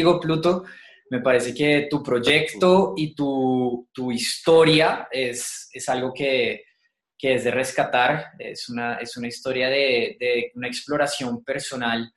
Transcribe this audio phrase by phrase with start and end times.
[0.00, 0.64] digo, Pluto,
[1.10, 6.64] me parece que tu proyecto y tu, tu historia es, es algo que,
[7.18, 8.32] que, es de rescatar.
[8.38, 12.12] Es una, es una historia de, de, una exploración personal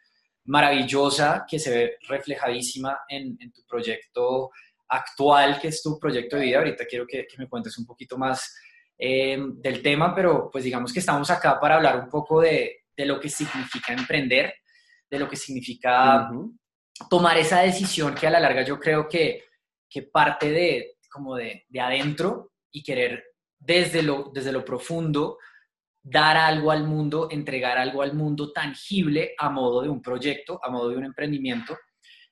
[0.46, 4.52] maravillosa que se ve reflejadísima en, tu proyecto
[4.90, 6.60] actual, que es tu proyecto de vida.
[6.60, 8.56] Ahorita quiero que, que me cuentes un poquito más
[8.98, 13.06] eh, del tema, pero pues digamos que estamos acá para hablar un poco de, de
[13.06, 14.54] lo que significa emprender,
[15.10, 16.30] de lo que significa
[17.10, 19.46] tomar esa decisión que a la larga yo creo que,
[19.90, 23.24] que parte de, como de, de, adentro y querer
[23.60, 25.38] desde lo, desde lo profundo
[26.02, 30.70] dar algo al mundo, entregar algo al mundo tangible a modo de un proyecto, a
[30.70, 31.78] modo de un emprendimiento,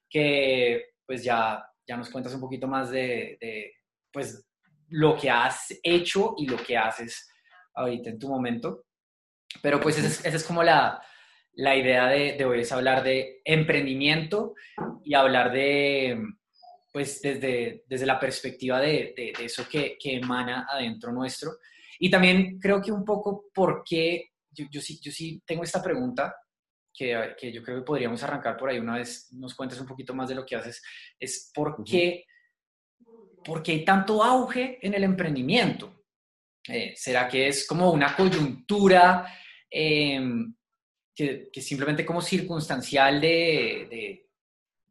[0.10, 3.74] que pues ya, ya nos cuentas un poquito más de, de
[4.12, 4.46] pues
[4.90, 7.30] lo que has hecho y lo que haces
[7.74, 8.86] ahorita en tu momento.
[9.62, 11.02] Pero pues esa es, esa es como la,
[11.54, 14.56] la idea de, de, hoy es hablar de emprendimiento
[15.04, 16.22] y hablar de,
[16.92, 21.58] pues desde, desde la perspectiva de, de, de eso que, que, emana adentro nuestro.
[22.00, 25.84] Y también creo que un poco por qué, yo, yo, sí, yo sí tengo esta
[25.84, 26.36] pregunta
[26.94, 30.14] que, que, yo creo que podríamos arrancar por ahí una vez, nos cuentes un poquito
[30.14, 30.82] más de lo que haces,
[31.20, 32.26] es por qué,
[33.44, 36.06] por qué hay tanto auge en el emprendimiento.
[36.68, 39.28] Eh, ¿Será que es como una coyuntura?
[39.70, 40.22] Eh,
[41.16, 44.28] que, que, simplemente como circunstancial de,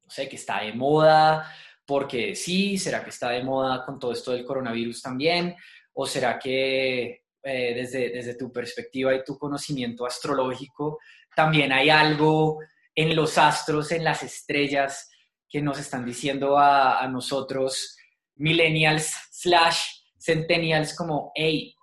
[0.02, 1.52] no sé, que está de moda,
[1.84, 5.56] porque sí, ¿será que está de moda con todo esto del coronavirus también?
[5.92, 10.98] ¿O será que eh, desde, desde tu perspectiva y tu conocimiento astrológico
[11.34, 12.58] también hay algo
[12.94, 15.10] en los astros, en las estrellas,
[15.48, 17.96] que nos están diciendo a, nosotros,
[18.36, 19.80] millennials slash
[20.18, 21.74] centennials, como, hey,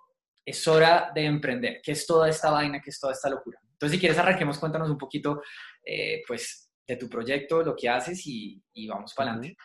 [0.44, 3.60] es hora de emprender, ¿qué es toda esta vaina, qué es toda esta locura?
[3.78, 5.40] Entonces, si quieres, arranquemos, cuéntanos un poquito,
[5.84, 9.56] eh, pues, de tu proyecto, lo que haces y, y vamos para adelante.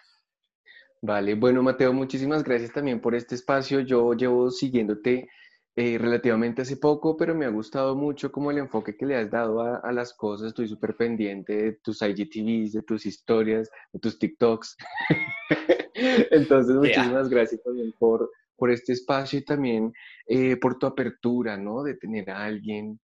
[1.01, 3.79] Vale, bueno, Mateo, muchísimas gracias también por este espacio.
[3.79, 5.27] Yo llevo siguiéndote
[5.75, 9.31] eh, relativamente hace poco, pero me ha gustado mucho como el enfoque que le has
[9.31, 10.49] dado a, a las cosas.
[10.49, 14.77] Estoy súper pendiente de tus IGTVs, de tus historias, de tus TikToks.
[16.31, 17.37] Entonces, muchísimas yeah.
[17.37, 19.91] gracias también por, por este espacio y también
[20.27, 21.81] eh, por tu apertura, ¿no?
[21.81, 22.99] De tener a alguien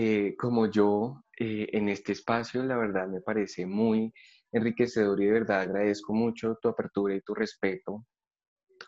[0.00, 4.12] eh, como yo eh, en este espacio, la verdad me parece muy
[4.52, 8.06] enriquecedor y de verdad agradezco mucho tu apertura y tu respeto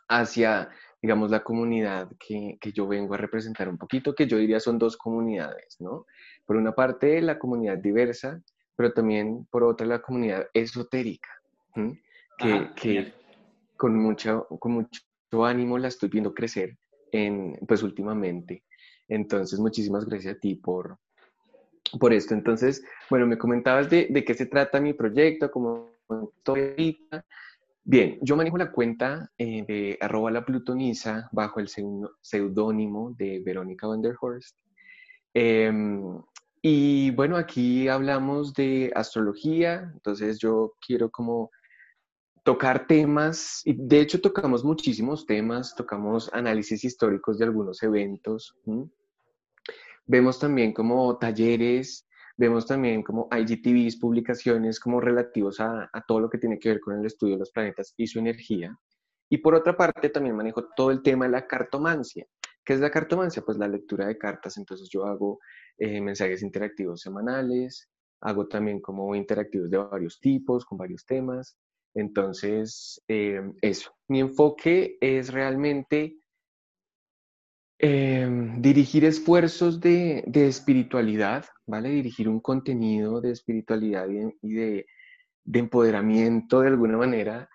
[0.08, 0.68] hacia,
[1.02, 4.78] digamos, la comunidad que, que, yo vengo a representar un poquito, que yo diría son
[4.78, 6.06] dos comunidades, ¿no?
[6.46, 8.40] Por una parte, la comunidad diversa,
[8.76, 11.30] pero también por otra, la comunidad esotérica,
[11.74, 12.00] ¿sí?
[12.38, 13.12] que, Ajá, que
[13.76, 16.78] con, mucho, con mucho ánimo la estoy viendo crecer
[17.10, 18.62] en, pues últimamente.
[19.10, 20.96] Entonces, muchísimas gracias a ti por,
[21.98, 22.32] por esto.
[22.32, 25.90] Entonces, bueno, me comentabas de, de qué se trata mi proyecto, cómo
[26.38, 27.26] estoy ahorita.
[27.82, 31.68] Bien, yo manejo la cuenta eh, de arroba la plutoniza bajo el
[32.20, 34.56] seudónimo de Verónica Vanderhorst.
[35.34, 35.72] Eh,
[36.62, 41.50] y bueno, aquí hablamos de astrología, entonces yo quiero como
[42.44, 48.56] tocar temas, y de hecho tocamos muchísimos temas, tocamos análisis históricos de algunos eventos.
[50.10, 52.04] Vemos también como talleres,
[52.36, 56.80] vemos también como IGTVs, publicaciones como relativos a, a, todo lo que tiene que ver
[56.80, 58.76] con el estudio de los planetas y su energía.
[59.28, 62.26] Y por otra parte también manejo todo el tema de la cartomancia.
[62.64, 63.42] ¿Qué es la cartomancia?
[63.42, 64.56] Pues la lectura de cartas.
[64.58, 65.38] Entonces yo hago
[65.78, 67.88] eh, mensajes interactivos semanales,
[68.20, 71.56] hago también como interactivos de varios tipos, con varios temas.
[71.94, 73.92] Entonces, eh, eso.
[74.08, 76.19] Mi enfoque es realmente
[77.82, 81.88] eh, dirigir esfuerzos de, de, espiritualidad, ¿vale?
[81.88, 84.86] Dirigir un contenido de espiritualidad y, y de,
[85.44, 87.48] de, empoderamiento de alguna manera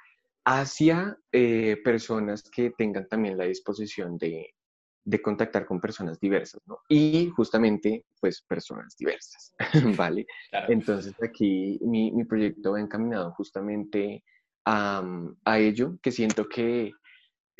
[0.44, 4.56] hacia eh, personas que tengan también la disposición de,
[5.03, 6.80] de contactar con personas diversas, ¿no?
[6.90, 9.53] Y justamente, pues, personas diversas,
[9.96, 10.25] ¿vale?
[10.50, 10.74] Claro.
[10.74, 14.24] Entonces, aquí mi, mi, proyecto va encaminado justamente
[14.66, 15.03] a,
[15.46, 16.94] a ello, que siento que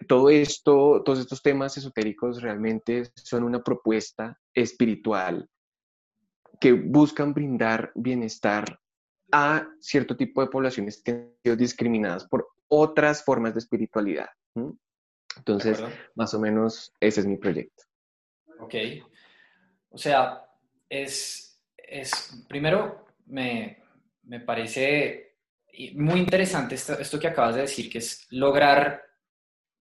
[0.07, 5.50] todo esto, todos estos temas esotéricos realmente son una propuesta espiritual
[6.59, 8.80] que buscan brindar bienestar
[9.31, 14.30] a cierto tipo de poblaciones que han sido discriminadas por otras formas de espiritualidad.
[15.38, 15.83] Entonces,
[16.15, 17.83] más o menos, ese es mi proyecto.
[18.59, 18.75] Ok.
[19.89, 20.45] O sea,
[20.89, 23.83] es, es primero, me,
[24.24, 25.38] me parece
[25.94, 29.01] muy interesante esto, esto que acabas de decir, que es lograr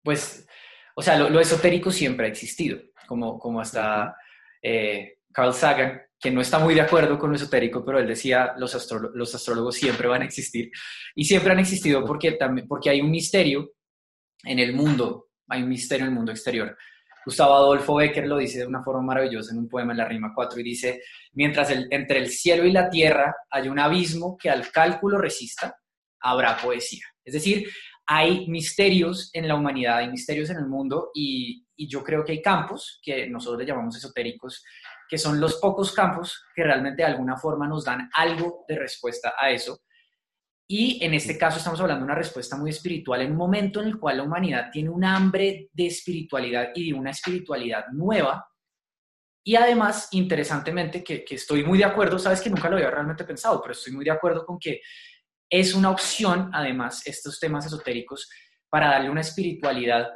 [0.05, 0.47] pues,
[0.95, 4.15] o sea, lo, esotérico siempre ha existido, como, como hasta,
[4.61, 8.53] eh, Carl Sagan, que no está muy de acuerdo con lo esotérico, pero él decía,
[8.57, 10.71] los, los astrólogos siempre van a existir.
[11.13, 13.73] Y siempre han existido porque, también, porque hay un misterio
[14.43, 16.77] en el mundo, hay un misterio en el mundo exterior.
[17.25, 20.31] Gustavo Adolfo Becker lo dice de una forma maravillosa en un poema en la rima
[20.33, 21.01] 4 y dice,
[21.33, 25.75] mientras entre el cielo y la tierra hay un abismo que al cálculo resista,
[26.21, 27.03] habrá poesía.
[27.23, 27.67] Es decir,
[28.07, 32.33] hay misterios en la humanidad, hay misterios en el mundo y, y yo creo que
[32.33, 34.63] hay campos que nosotros le llamamos esotéricos,
[35.09, 39.33] que son los pocos campos que realmente de alguna forma nos dan algo de respuesta
[39.39, 39.81] a eso.
[40.67, 43.87] Y en este caso estamos hablando de una respuesta muy espiritual en un momento en
[43.87, 48.47] el cual la humanidad tiene un hambre de espiritualidad y de una espiritualidad nueva.
[49.43, 53.25] Y además, interesantemente, que, que estoy muy de acuerdo, sabes que nunca lo había realmente
[53.25, 54.81] pensado, pero estoy muy de acuerdo con que
[55.49, 58.29] es una opción, además, estos temas esotéricos,
[58.69, 60.09] para darle una espiritualidad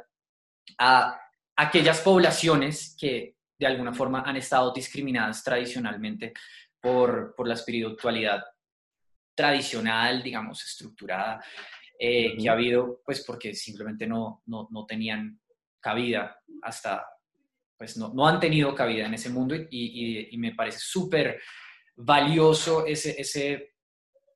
[0.78, 1.18] a
[1.56, 6.32] aquellas poblaciones que de alguna forma han estado discriminadas tradicionalmente
[6.80, 8.42] por, por la espiritualidad
[9.34, 11.42] tradicional, digamos, estructurada,
[11.98, 15.38] eh, que ha habido, pues porque simplemente no, no, no tenían
[15.80, 17.06] cabida hasta,
[17.76, 21.40] pues no, no, han tenido cabida en ese mundo y, y, y me parece súper
[21.96, 23.74] valioso ese, ese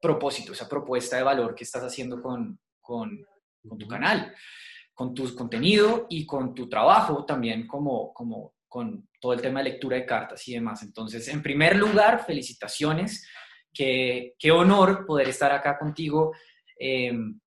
[0.04, 3.26] propósito, esa propuesta de valor que estás haciendo con, con,
[3.66, 4.34] con tu canal,
[4.92, 9.70] con tu contenido y con tu trabajo también como, como con todo el tema de
[9.70, 10.82] lectura de cartas y demás.
[10.82, 13.26] Entonces, en primer lugar, felicitaciones.
[13.72, 16.32] Qué, qué honor poder estar acá contigo,
[16.78, 17.40] em,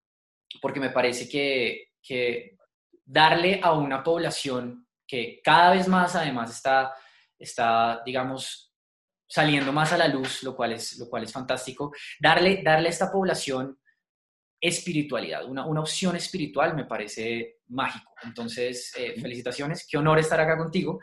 [0.61, 2.57] porque me parece que, que,
[3.05, 6.93] darle a una población que cada vez más, además, está,
[7.39, 8.66] está, digamos,
[9.27, 12.91] saliendo más a la luz, lo cual es, lo cual es fantástico, darle, darle a
[12.91, 13.77] esta población
[14.59, 18.11] espiritualidad, una, una opción espiritual me parece mágico.
[18.23, 20.99] Entonces, eh, felicitaciones, qué honor estar acá contigo.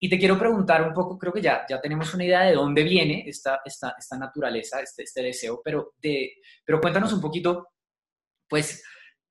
[0.00, 2.82] Y te quiero preguntar un poco, creo que ya, ya tenemos una idea de dónde
[2.82, 6.34] viene esta, esta, esta naturaleza, este, este deseo, pero, de,
[6.64, 7.68] pero cuéntanos un poquito,
[8.48, 8.84] pues,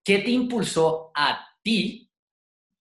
[0.03, 2.09] ¿qué te impulsó a ti,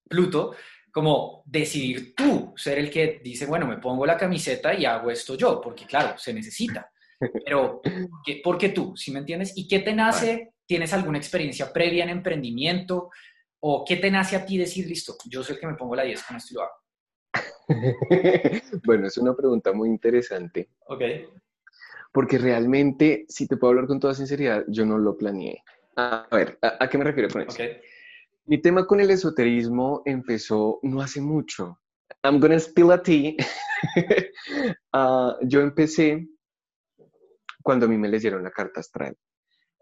[0.08, 0.54] Pluto,
[0.94, 5.34] como decidir tú ser el que dice, bueno, me pongo la camiseta y hago esto
[5.34, 6.88] yo, porque claro, se necesita.
[7.44, 7.82] Pero,
[8.42, 8.96] ¿por qué tú?
[8.96, 9.52] ¿Sí me entiendes?
[9.56, 13.10] ¿Y qué te nace ¿Tienes alguna experiencia previa en emprendimiento?
[13.60, 16.04] ¿O qué te nace a ti decir, listo, yo soy el que me pongo la
[16.04, 16.74] 10 con esto y lo hago?
[18.84, 20.70] bueno, es una pregunta muy interesante.
[20.86, 21.02] Ok.
[22.12, 25.62] Porque realmente, si te puedo hablar con toda sinceridad, yo no lo planeé.
[25.96, 27.52] A ver, ¿a, qué me refiero con eso?
[27.52, 27.80] Okay.
[28.46, 31.80] Mi tema con el esoterismo empezó no hace mucho.
[32.22, 33.36] I'm gonna spill a tea.
[34.92, 36.28] uh, yo empecé
[37.62, 39.16] cuando a mí me leyeron la carta astral.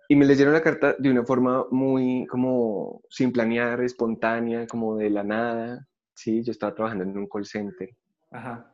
[0.09, 5.11] Y me leyeron la carta de una forma muy como sin planear, espontánea, como de
[5.11, 5.89] la nada.
[6.15, 7.91] Sí, yo estaba trabajando en un call center.
[8.31, 8.73] Ajá.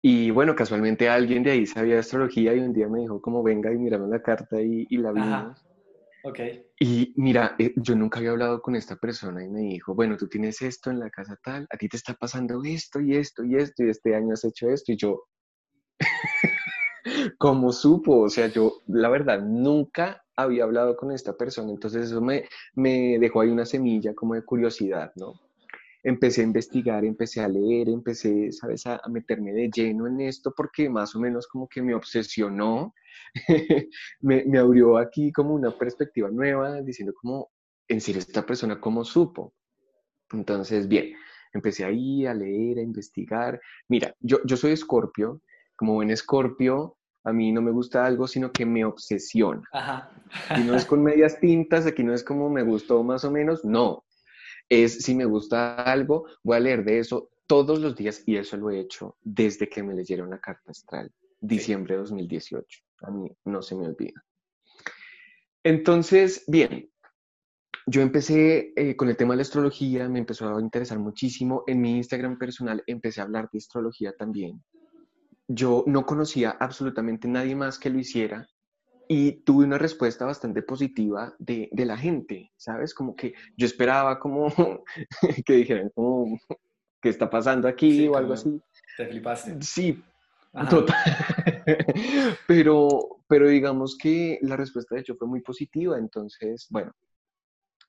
[0.00, 3.72] Y bueno, casualmente alguien de ahí sabía astrología y un día me dijo como venga
[3.72, 5.64] y mirame la carta y, y la vimos.
[6.24, 6.40] Ok.
[6.84, 10.26] Y mira, eh, yo nunca había hablado con esta persona y me dijo, bueno, tú
[10.26, 13.54] tienes esto en la casa tal, a ti te está pasando esto y esto y
[13.54, 15.22] esto y este año has hecho esto y yo,
[17.38, 18.22] ¿cómo supo?
[18.22, 23.16] O sea, yo la verdad nunca había hablado con esta persona, entonces eso me, me
[23.20, 25.34] dejó ahí una semilla como de curiosidad, ¿no?
[26.02, 30.88] Empecé a investigar, empecé a leer, empecé, ¿sabes?, a, meterme de lleno en esto porque
[30.88, 32.94] más o menos como que me obsesionó,
[34.20, 37.50] me, me abrió aquí como una perspectiva nueva, diciendo como,
[37.88, 39.54] en serio, esta persona cómo supo.
[40.32, 41.14] Entonces, bien,
[41.52, 43.60] empecé ahí a leer, a investigar.
[43.88, 45.40] Mira, yo, yo soy escorpio,
[45.76, 49.62] como buen escorpio, a mí no me gusta algo, sino que me obsesiona.
[49.72, 50.10] Ajá.
[50.58, 53.64] Y no es con medias tintas, aquí no es como me gustó más o menos,
[53.64, 54.04] no.
[54.68, 58.56] Es si me gusta algo, voy a leer de eso todos los días y eso
[58.56, 62.80] lo he hecho desde que me leyeron la carta astral, diciembre de 2018.
[63.02, 64.24] A mí no se me olvida.
[65.64, 66.90] Entonces, bien,
[67.86, 71.64] yo empecé eh, con el tema de la astrología, me empezó a interesar muchísimo.
[71.66, 74.62] En mi Instagram personal empecé a hablar de astrología también
[75.48, 78.48] yo no conocía absolutamente nadie más que lo hiciera
[79.14, 82.94] y tuve una respuesta bastante positiva de, de la gente, ¿sabes?
[82.94, 84.46] Como que yo esperaba como
[85.44, 86.40] que dijeran como,
[86.98, 88.08] ¿qué está pasando aquí?
[88.08, 88.58] o algo así.
[88.96, 89.60] Te flipaste.
[89.60, 90.02] Sí,
[90.70, 90.96] total.
[92.48, 96.90] pero, pero digamos que la respuesta de hecho fue muy positiva, entonces, bueno,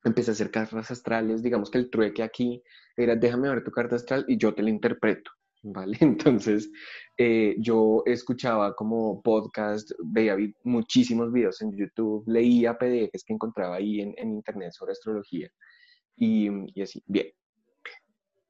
[0.04, 2.62] empecé a hacer cartas astrales, digamos que el trueque aquí
[2.98, 5.32] era déjame ver tu carta astral y yo te la interpreto.
[5.64, 5.98] ¿Vale?
[6.02, 6.70] Entonces,
[7.18, 14.02] eh, yo escuchaba como podcast, veía muchísimos videos en YouTube, leía PDFs que encontraba ahí
[14.02, 15.50] en, internet sobre astrología
[16.16, 17.28] y, y, así, bien.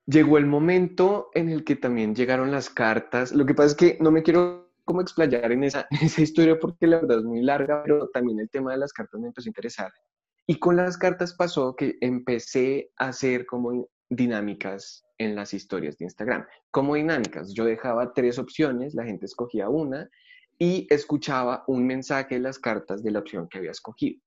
[0.06, 3.32] llegó el momento en el que también llegaron las cartas.
[3.32, 6.60] Lo que pasa es que no me quiero como explayar en esa, en esa historia
[6.60, 9.48] porque la verdad es muy larga, pero también el tema de las cartas me empezó
[9.48, 9.92] a interesar.
[10.46, 16.06] Y con las cartas pasó que empecé a hacer como dinámicas en las historias de
[16.06, 16.46] Instagram.
[16.72, 20.10] Como dinámicas, yo dejaba tres opciones, la gente escogía una
[20.58, 24.22] y escuchaba un mensaje de las cartas de la opción que había escogido.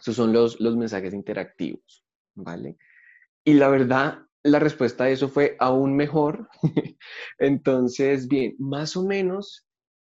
[0.00, 2.76] Esos son los, los mensajes interactivos, ¿vale?
[3.44, 6.48] Y la verdad, la respuesta a eso fue aún mejor.
[7.38, 9.66] Entonces, bien, más o menos,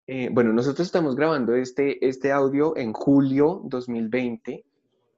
[0.07, 4.65] eh, bueno, nosotros estamos grabando este, este audio en julio 2020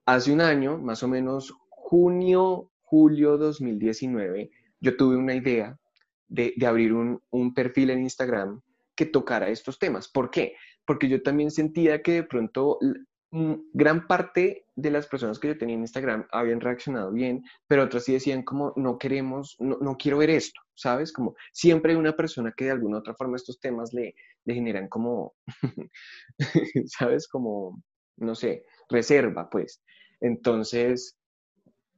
[0.06, 5.78] hace un año, más o menos junio, julio 2019, yo tuve una idea
[6.26, 8.60] de, abrir un, perfil en Instagram
[8.96, 10.08] que tocara estos temas.
[10.08, 10.54] ¿Por qué?
[10.84, 12.78] Porque yo también sentía que de pronto
[13.30, 18.04] gran parte de las personas que yo tenía en Instagram habían reaccionado bien, pero otras
[18.04, 21.12] sí decían como, no queremos, no, no quiero ver esto, ¿sabes?
[21.12, 24.16] Como siempre hay una persona que de alguna u otra forma estos temas le,
[24.46, 25.34] le generan como,
[26.86, 27.28] ¿sabes?
[27.28, 27.80] Como,
[28.16, 29.80] no sé, reserva, pues.
[30.20, 31.19] Entonces,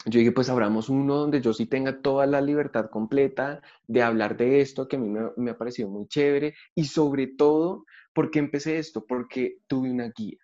[0.06, 4.36] yo dije, pues abramos uno donde yo sí tenga toda la libertad completa de hablar
[4.36, 8.40] de esto, que a mí me, ha parecido muy chévere, y sobre todo, ¿por qué
[8.40, 9.04] empecé esto?
[9.06, 10.38] Porque tuve una guía,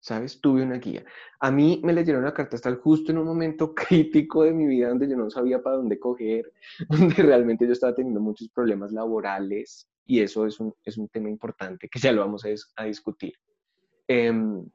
[0.00, 0.40] ¿sabes?
[0.40, 1.04] Tuve una guía.
[1.40, 4.88] A mí me leyeron la carta hasta justo en un momento crítico de mi vida
[4.88, 6.52] donde yo no sabía para dónde coger,
[6.88, 11.30] donde realmente yo estaba teniendo muchos problemas laborales, y eso es un, es un tema
[11.30, 12.44] importante que ya lo vamos
[12.76, 13.34] a, discutir.
[14.06, 14.66] Em,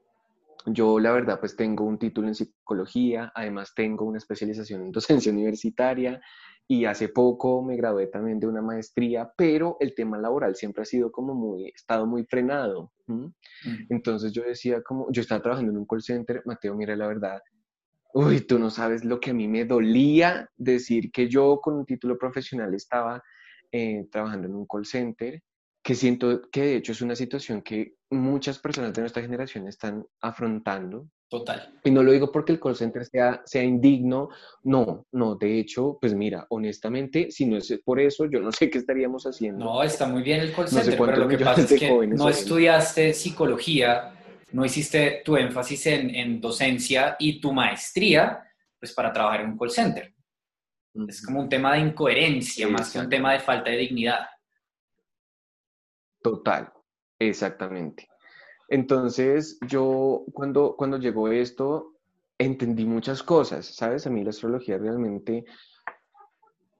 [0.66, 5.32] yo, la verdad, pues tengo un título en psicología, además tengo una especialización en docencia
[5.32, 6.22] universitaria
[6.68, 10.86] y hace poco me gradué también de una maestría, pero el tema laboral siempre ha
[10.86, 12.92] sido como muy, estado muy frenado.
[13.08, 13.26] Mm.
[13.90, 17.42] Entonces yo decía como, yo estaba trabajando en un call center, Mateo, mira la verdad,
[18.14, 21.86] uy, tú no sabes lo que a mí me dolía decir que yo con un
[21.86, 23.22] título profesional estaba
[23.72, 25.42] eh, trabajando en un call center
[25.90, 30.06] que siento que de hecho es una situación que muchas personas de nuestra generación están
[30.22, 31.08] afrontando.
[31.28, 31.80] Total.
[31.84, 34.30] Y no lo digo porque el call center sea, sea indigno,
[34.62, 38.70] no, no, de hecho, pues mira, honestamente, si no es por eso, yo no sé
[38.70, 39.66] qué estaríamos haciendo.
[39.66, 43.12] No, está muy bien el call center, pero lo que pasa es que no estudiaste
[43.16, 44.14] psicología,
[44.52, 48.44] no hiciste tu énfasis en, en, docencia y tu maestría,
[48.80, 50.14] pues para trabajar en un call center.
[51.08, 54.20] Es como un tema de incoherencia, más que un tema de falta de dignidad.
[56.22, 56.72] Total,
[57.18, 58.08] exactamente.
[58.68, 61.96] Entonces, yo cuando, cuando llegó esto,
[62.38, 64.06] entendí muchas cosas, ¿sabes?
[64.06, 65.46] A mí la astrología realmente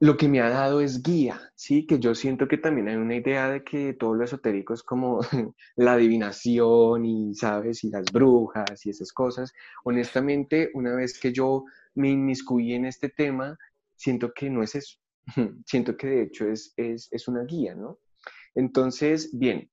[0.00, 1.86] lo que me ha dado es guía, ¿sí?
[1.86, 5.20] Que yo siento que también hay una idea de que todo lo esotérico es como
[5.76, 7.84] la adivinación y, ¿sabes?
[7.84, 9.52] Y las brujas y esas cosas.
[9.84, 13.58] Honestamente, una vez que yo me inmiscuí en este tema,
[13.94, 14.96] siento que no es eso.
[15.66, 17.98] siento que de hecho es, es, es una guía, ¿no?
[18.54, 19.70] Entonces, bien,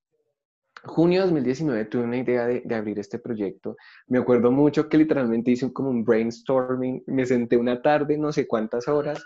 [0.83, 3.75] junio de 2019 tuve una idea de, abrir este proyecto.
[4.07, 8.47] Me acuerdo mucho que literalmente hice como un brainstorming, me senté una tarde, no sé
[8.47, 9.23] cuántas horas,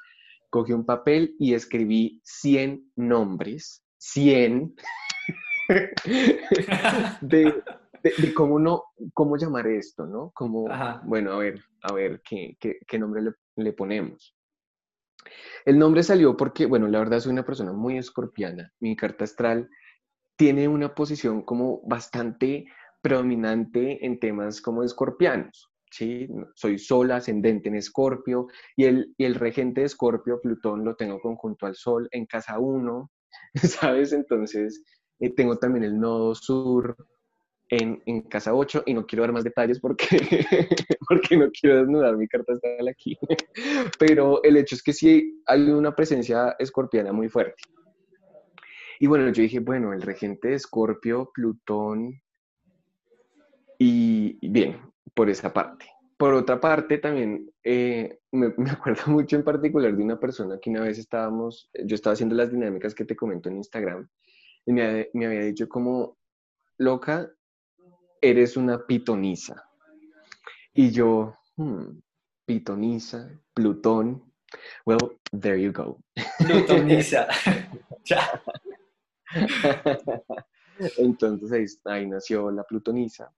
[0.49, 4.75] cogí un papel y escribí 100 nombres, 100,
[7.21, 7.63] de,
[8.33, 10.31] cómo, no, cómo llamar esto, ¿no?
[10.33, 10.67] Como,
[11.03, 14.35] bueno, a ver, a ver, ¿qué, qué, nombre le, le ponemos?
[15.65, 18.71] El nombre salió porque, bueno, la verdad soy una persona muy escorpiana.
[18.79, 19.69] Mi carta astral
[20.35, 22.65] tiene una posición como bastante
[23.01, 25.69] predominante en temas como escorpianos.
[25.91, 26.27] ¿sí?
[26.55, 31.19] Soy sol ascendente en escorpio y el, y el regente de escorpio, Plutón, lo tengo
[31.19, 33.11] conjunto al sol en casa 1,
[33.55, 34.13] ¿sabes?
[34.13, 34.83] Entonces,
[35.19, 36.95] eh, tengo también el nodo sur
[37.71, 40.05] en, casa 8 y no quiero dar más detalles porque,
[41.07, 43.17] porque no quiero desnudar mi carta astral aquí.
[43.99, 47.63] Pero el hecho es que sí hay una presencia escorpiana muy fuerte.
[48.99, 52.21] Y bueno, yo dije, bueno, el regente de Escorpio, Plutón,
[53.79, 54.79] y bien,
[55.15, 55.87] por esa parte.
[56.17, 60.69] Por otra parte, también eh, me, me, acuerdo mucho en particular de una persona que
[60.69, 64.07] una vez estábamos, yo estaba haciendo las dinámicas que te comento en Instagram,
[64.67, 66.17] y me, me había dicho como,
[66.77, 67.31] loca,
[68.21, 69.67] eres una pitonisa.
[70.73, 71.99] Y yo, hmm,
[72.45, 74.23] pitonisa, Plutón.
[74.85, 75.99] Well, there you go.
[76.39, 77.27] Plutonisa.
[80.97, 83.31] Entonces ahí, nació la plutonisa.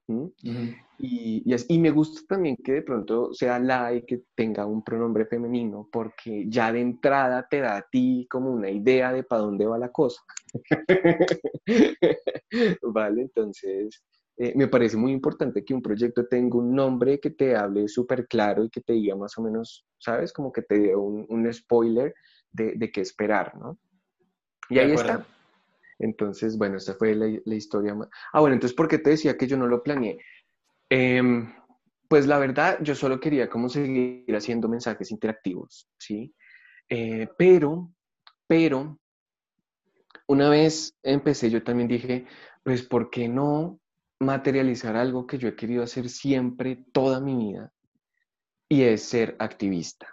[0.97, 5.25] y, y, me gusta también que de pronto sea la y que tenga un pronombre
[5.25, 9.65] femenino, porque ya de entrada te da a ti como una idea de para dónde
[9.65, 10.21] va la cosa.
[12.81, 14.03] vale, entonces
[14.37, 18.27] eh, me parece muy importante que un proyecto tenga un nombre que te hable súper
[18.27, 20.33] claro y que te diga más o menos, ¿sabes?
[20.33, 22.15] Como que te dé un, spoiler
[22.51, 23.77] de, qué esperar, ¿no?
[24.69, 25.25] Y ahí está.
[25.99, 27.95] Entonces, bueno, esta fue la, la, historia.
[28.31, 30.17] Ah, bueno, entonces, ¿por qué te decía que yo no lo planeé?
[30.89, 31.53] Em,
[32.07, 36.33] pues la verdad, yo solo quería como seguir haciendo mensajes interactivos, ¿sí?
[36.89, 37.91] Eh, pero,
[38.47, 38.99] pero,
[40.27, 42.25] una vez empecé, yo también dije,
[42.63, 43.79] pues, ¿por qué no
[44.23, 47.71] materializar algo que yo he querido hacer siempre, toda mi vida?
[48.69, 50.07] Y es ser activista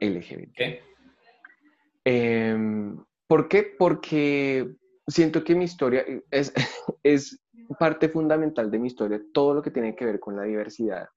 [0.00, 0.80] LGBT.
[2.04, 2.96] Em,
[3.26, 3.62] ¿Por qué?
[3.78, 4.74] Porque
[5.06, 6.52] siento que mi historia es,
[7.02, 7.40] es
[7.78, 11.08] parte fundamental de mi historia, todo lo que tiene que ver con la diversidad.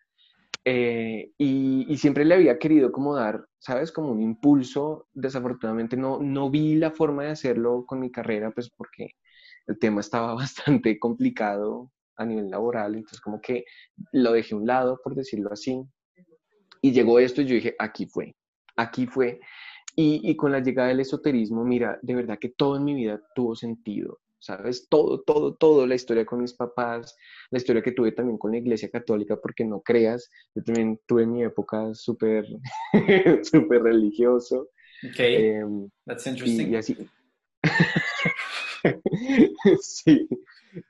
[0.68, 3.92] Eh, y, siempre le había querido como dar, ¿sabes?
[3.92, 5.08] Como un impulso.
[5.14, 9.12] Desafortunadamente no, no vi la forma de hacerlo con mi carrera, pues porque
[9.68, 13.66] el tema estaba bastante complicado a nivel laboral, entonces como que
[14.12, 15.82] lo dejé a un lado, por decirlo así.
[16.82, 18.36] Y llegó esto y yo dije, aquí fue,
[18.76, 19.40] aquí fue.
[19.96, 23.22] Y, y con la llegada del esoterismo, mira, de verdad que todo en mi vida
[23.34, 24.20] tuvo sentido.
[24.46, 24.88] ¿sabes?
[24.90, 27.18] Todo, todo, todo, la historia con mis papás,
[27.50, 31.26] la historia que tuve también con la iglesia católica, porque no creas, yo también tuve
[31.26, 32.46] mi época súper,
[33.44, 34.70] súper religioso.
[35.04, 36.72] Ok, em, that's interesting.
[36.72, 37.10] Y, así.
[39.82, 40.30] sí.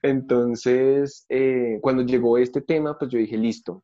[0.01, 3.83] Entonces, eh, cuando llegó este tema, pues yo dije, listo,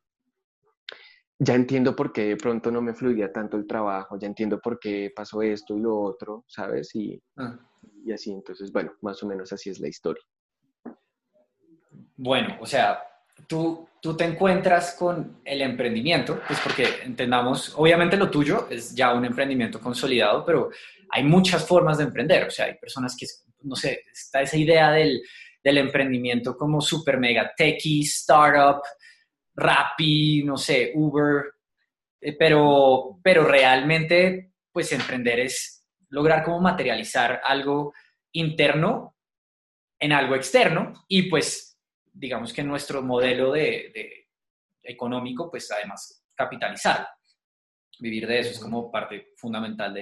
[1.38, 4.78] ya entiendo por qué de pronto no me fluía tanto el trabajo, ya entiendo por
[4.78, 6.94] qué pasó esto y lo otro, ¿sabes?
[6.94, 7.58] Y, ah.
[8.04, 10.22] y así, entonces, bueno, más o menos así es la historia.
[12.16, 13.02] Bueno, o sea,
[13.48, 19.12] tú, tú te encuentras con el emprendimiento, pues porque entendamos, obviamente lo tuyo es ya
[19.12, 20.70] un emprendimiento consolidado, pero
[21.10, 23.26] hay muchas formas de emprender, o sea, hay personas que,
[23.62, 25.20] no sé, está esa idea del,
[25.62, 28.82] del emprendimiento como super mega techie, startup,
[29.54, 31.44] Rappi, no sé, Uber,
[32.20, 37.92] eh, pero, pero realmente, pues emprender es lograr como materializar algo
[38.32, 39.16] interno
[39.98, 41.78] en algo externo y pues
[42.12, 44.28] digamos que nuestro modelo de,
[44.82, 47.08] económico, pues además capitalizar.
[47.98, 49.94] Vivir de eso es como parte fundamental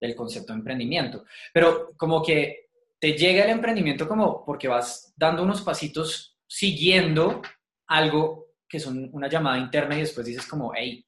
[0.00, 1.24] del concepto de emprendimiento.
[1.52, 2.65] Pero como que
[2.98, 7.42] te llega el emprendimiento como porque vas dando unos pasitos siguiendo
[7.88, 11.04] algo que son una llamada interna y después dices como, hey,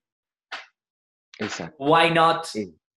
[1.79, 2.47] why not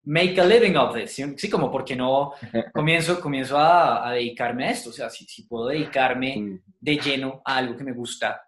[0.05, 1.22] make a living of this?
[1.37, 2.33] Sí, como porque no
[2.74, 7.59] comienzo, comienzo a, dedicarme a esto, o sea, si, si puedo dedicarme de lleno a
[7.59, 8.42] algo que me gusta,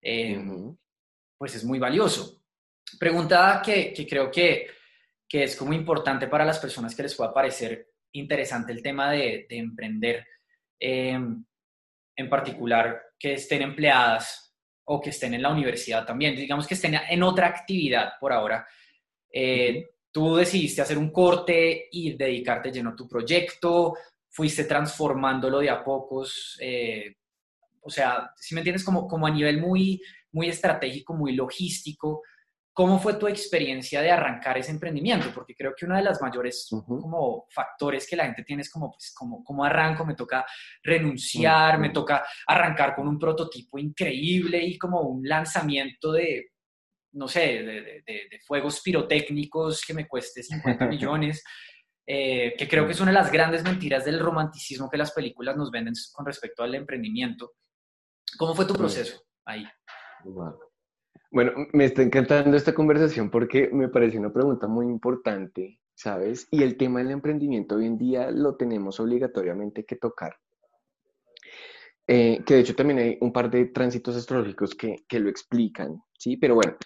[0.00, 0.42] eh,
[1.36, 2.42] pues es muy valioso.
[2.98, 4.66] Pregunta que, que creo que,
[5.28, 9.46] que, es como importante para las personas que les pueda parecer interesante el tema de,
[9.48, 10.26] de emprender,
[10.78, 11.18] eh,
[12.16, 16.94] en particular que estén empleadas o que estén en la universidad también, digamos que estén
[17.08, 18.66] en otra actividad por ahora.
[19.32, 23.94] Eh, tú decidiste hacer un corte y dedicarte lleno a tu proyecto,
[24.28, 27.16] fuiste transformándolo de a pocos, eh,
[27.80, 30.00] o sea, si me entiendes, como, como a nivel muy,
[30.32, 32.22] muy estratégico, muy logístico,
[32.74, 35.28] ¿Cómo fue tu experiencia de arrancar ese emprendimiento?
[35.34, 38.90] Porque creo que uno de los mayores como factores que la gente tiene es como,
[38.90, 40.46] pues, como, como arranco, me toca
[40.82, 46.52] renunciar, me toca arrancar con un prototipo increíble y como un lanzamiento de,
[47.12, 51.44] no sé, de, de, fuegos pirotécnicos que me cueste 50 millones,
[52.06, 55.58] eh, que creo que es una de las grandes mentiras del romanticismo que las películas
[55.58, 57.52] nos venden con respecto al emprendimiento.
[58.38, 59.66] ¿Cómo fue tu proceso ahí?
[60.24, 60.58] Bueno,
[61.32, 66.46] me está encantando esta conversación porque me parece una pregunta muy importante, ¿sabes?
[66.50, 70.36] Y el tema del emprendimiento hoy en día lo tenemos obligatoriamente que tocar.
[72.06, 76.02] Eh, que de hecho también hay un par de tránsitos astrológicos que, que lo explican,
[76.18, 76.36] ¿sí?
[76.36, 76.76] Pero bueno,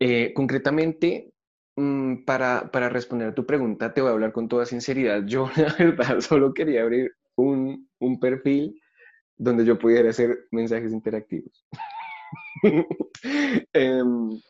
[0.00, 1.32] eh, concretamente,
[1.76, 5.22] mm, para, para, responder a tu pregunta, te voy a hablar con toda sinceridad.
[5.26, 8.80] Yo, la verdad, solo quería abrir un, un perfil
[9.36, 11.64] donde yo pudiera hacer mensajes interactivos.
[13.72, 14.40] Em,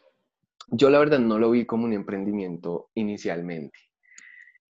[0.69, 3.79] yo la verdad no lo vi como un emprendimiento inicialmente.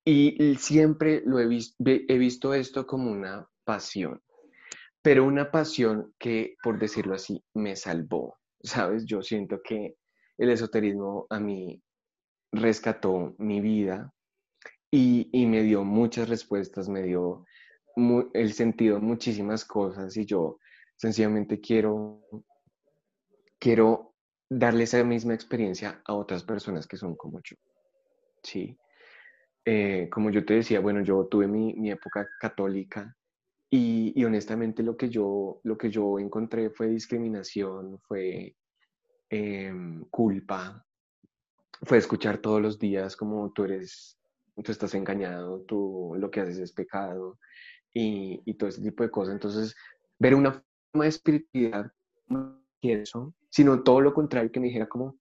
[0.05, 1.47] Y siempre lo he,
[1.85, 4.21] he visto esto como una pasión,
[5.01, 8.37] pero una pasión que, por decirlo así, me salvó.
[8.65, 9.05] ¿Sabes?
[9.07, 9.97] Yo siento que
[10.39, 11.81] el esoterismo a mí
[12.53, 14.13] rescató mi vida
[14.91, 17.45] y, y me dio muchas respuestas, me dio
[18.35, 20.59] el sentido de muchísimas cosas y yo
[20.97, 22.23] sencillamente quiero
[23.63, 24.17] quiero
[24.51, 27.57] darle esa misma experiencia a otras personas que son como yo.
[28.43, 28.77] Sí.
[29.65, 33.17] Eh, como yo te decía, bueno, yo tuve mi, mi época católica
[33.71, 38.57] y, y, honestamente lo que, yo, lo que yo encontré fue discriminación, fue
[39.31, 40.85] em, culpa,
[41.85, 44.19] fue escuchar todos los días como tú eres
[44.63, 47.39] tú estás engañado, tú lo que haces es pecado
[47.95, 49.35] y, y todo ese tipo de cosas.
[49.35, 49.75] Entonces,
[50.19, 51.91] ver una forma de espiritualidad
[52.27, 55.19] no eso, sino todo lo contrario, que me dijera como,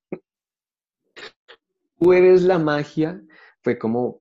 [2.00, 3.22] tú eres la magia,
[3.62, 4.20] fue como,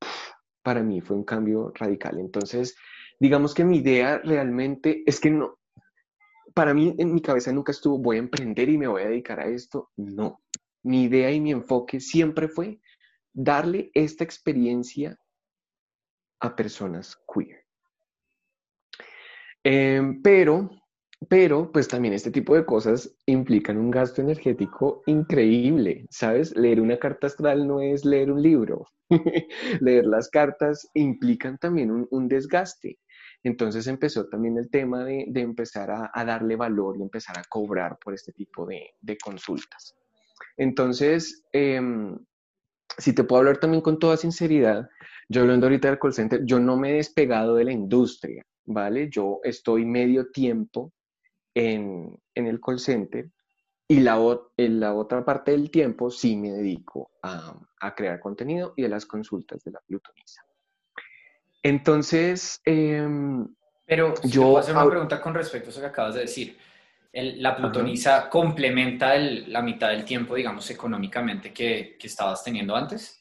[0.63, 2.19] para mí fue un cambio radical.
[2.19, 2.77] Entonces,
[3.21, 5.59] digamos que mi idea realmente es que no,
[6.55, 9.39] para mí en mi cabeza nunca estuvo, voy a emprender y me voy a dedicar
[9.39, 9.91] a esto.
[9.97, 10.43] No,
[10.83, 12.81] mi idea y mi enfoque siempre fue
[13.33, 15.17] darle esta experiencia
[16.41, 17.65] a personas queer.
[19.63, 20.71] Em, pero,
[21.29, 26.57] pero, pues también este tipo de cosas implican un gasto energético increíble, ¿sabes?
[26.57, 28.87] Leer una carta astral no es leer un libro.
[29.81, 32.99] leer las cartas implican también un, desgaste.
[33.43, 38.15] Entonces empezó también el tema de, empezar a, darle valor y empezar a cobrar por
[38.15, 39.95] este tipo de, consultas.
[40.57, 42.19] Entonces, em,
[42.97, 44.89] si te puedo hablar también con toda sinceridad,
[45.29, 49.11] yo hablando ahorita del call center, yo no me he despegado de la industria, ¿vale?
[49.11, 50.93] Yo estoy medio tiempo
[51.55, 53.31] en, el call center
[53.89, 54.19] y la,
[54.57, 57.55] en la otra parte del tiempo sí me dedico a,
[57.97, 60.45] crear contenido y a las consultas de la plutonisa.
[61.63, 63.47] Entonces, em,
[63.85, 66.57] pero yo puedo hacer una pregunta con respecto a eso que acabas de decir.
[67.13, 73.21] la plutonisa complementa la mitad del tiempo, digamos, económicamente que, que estabas teniendo antes.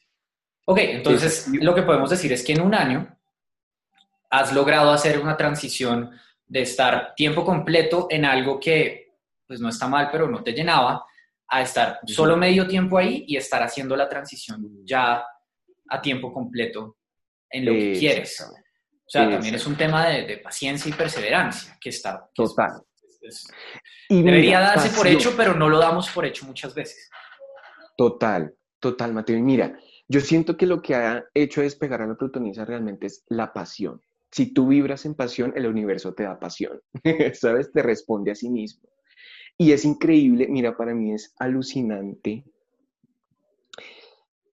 [0.66, 3.18] Ok, entonces lo que podemos decir es que en un año
[4.30, 6.12] has logrado hacer una transición
[6.50, 9.14] de estar tiempo completo en algo que
[9.46, 11.04] pues no está mal, pero no te llenaba,
[11.48, 15.24] a estar solo medio tiempo ahí y estar haciendo la transición ya
[15.88, 16.98] a tiempo completo
[17.48, 18.40] en lo que quieres.
[18.40, 22.28] O sea, también es un tema de, paciencia y perseverancia que está.
[22.32, 22.82] Total.
[24.08, 27.10] debería darse por hecho, pero no lo damos por hecho muchas veces.
[27.96, 29.36] Total, total, Mateo.
[29.36, 29.76] Y mira,
[30.08, 34.00] yo siento que lo que ha hecho despegar a la plutonisa realmente es la pasión
[34.30, 36.80] si tú vibras en pasión, el universo te da pasión,
[37.34, 37.72] ¿sabes?
[37.72, 38.88] Te responde a sí mismo.
[39.58, 42.44] Y es increíble, mira, para mí es alucinante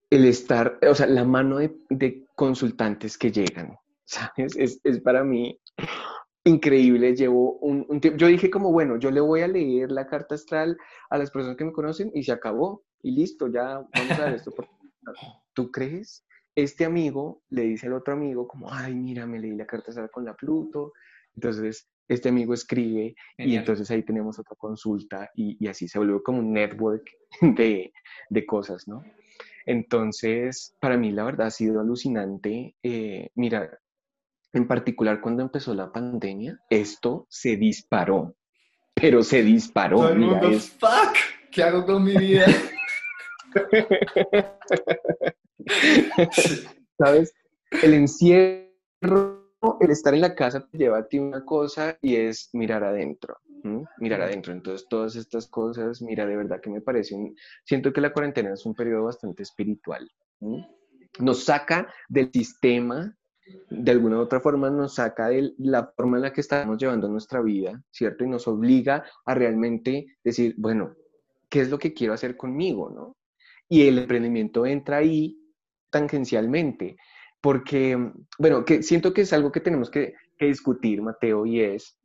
[0.10, 4.56] el estar, o sea, la mano de, consultantes que llegan, ¿sabes?
[4.58, 5.60] Es, para mí
[6.44, 7.16] increíble.
[7.16, 10.78] Llevo un, tiempo, yo dije como, bueno, yo le voy a leer la carta astral
[11.10, 14.36] a las personas que me conocen y se acabó y listo, ya vamos a ver
[14.36, 14.54] esto.
[15.54, 16.27] ¿Tú crees?
[16.58, 20.10] Este amigo le dice al otro amigo como, ay, mira, me leí la carta astral
[20.10, 20.94] con la Pluto.
[21.36, 26.40] Entonces, este amigo escribe y entonces ahí tenemos otra consulta y, así se volvió como
[26.40, 27.06] un network
[27.42, 27.92] de,
[28.48, 29.04] cosas, ¿no?
[29.68, 32.76] Entonces, para mí la verdad ha sido alucinante.
[32.82, 33.78] Eh, mira,
[34.52, 38.36] en particular cuando empezó la pandemia, esto se disparó,
[38.96, 39.98] pero se disparó.
[39.98, 41.14] Todo el fuck,
[41.52, 42.48] ¿qué hago con mi vida?
[46.98, 47.34] ¿Sabes?
[47.84, 52.50] El encierro, el estar en la casa te lleva a ti una cosa y es
[52.54, 53.38] mirar adentro.
[53.98, 54.54] Mirar adentro.
[54.54, 57.36] Entonces, todas estas cosas, mira, de verdad que me parecen.
[57.66, 60.10] Siento que la cuarentena es un periodo bastante espiritual.
[61.20, 63.16] Nos saca del sistema,
[63.70, 67.10] de alguna u otra forma, nos saca de la forma en la que estamos llevando
[67.10, 68.24] nuestra vida, ¿cierto?
[68.24, 70.96] Y nos obliga a realmente decir, bueno,
[71.50, 73.18] ¿qué es lo que quiero hacer conmigo, no?
[73.70, 75.38] Y el emprendimiento entra ahí
[75.90, 76.98] tangencialmente,
[77.42, 77.98] porque,
[78.38, 81.98] bueno, que siento que es algo que tenemos que, discutir, Mateo, y es,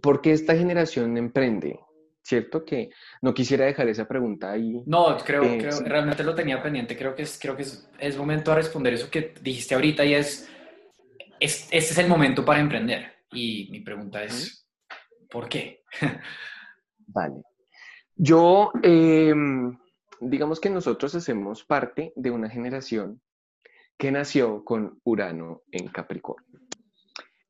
[0.00, 1.80] ¿por qué esta generación emprende?
[2.22, 2.64] ¿Cierto?
[2.64, 2.90] Que
[3.20, 4.80] no quisiera dejar esa pregunta ahí.
[4.86, 8.16] No, creo, que eh, realmente lo tenía pendiente, creo que es, creo que es, es,
[8.16, 10.48] momento a responder eso que dijiste ahorita y es,
[11.40, 13.12] es, este es el momento para emprender.
[13.32, 14.66] Y mi pregunta es,
[15.28, 15.82] ¿por qué?
[17.08, 17.42] vale.
[18.16, 19.76] Yo, em,
[20.24, 23.20] digamos que nosotros hacemos parte de una generación
[23.96, 26.60] que nació con Urano en Capricornio.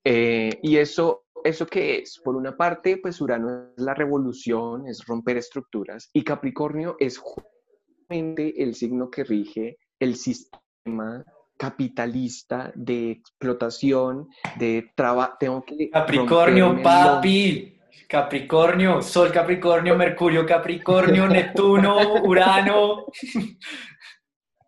[0.04, 2.20] Eh, y eso, ¿eso qué es?
[2.22, 8.62] Por una parte, pues Urano es la revolución, es romper estructuras, y Capricornio es justamente
[8.62, 11.24] el signo que rige el sistema
[11.56, 15.64] capitalista de explotación, de trabajo.
[15.92, 17.73] Capricornio, papi.
[18.08, 23.06] Capricornio, Sol Capricornio, Mercurio Capricornio, Neptuno, Urano.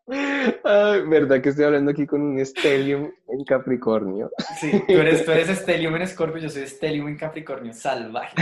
[0.06, 4.30] verdad que estoy hablando aquí con un Stellium en Capricornio.
[4.58, 8.36] Sí, tú eres, tú eres Stellium en Scorpio, yo soy Stellium en Capricornio, salvaje.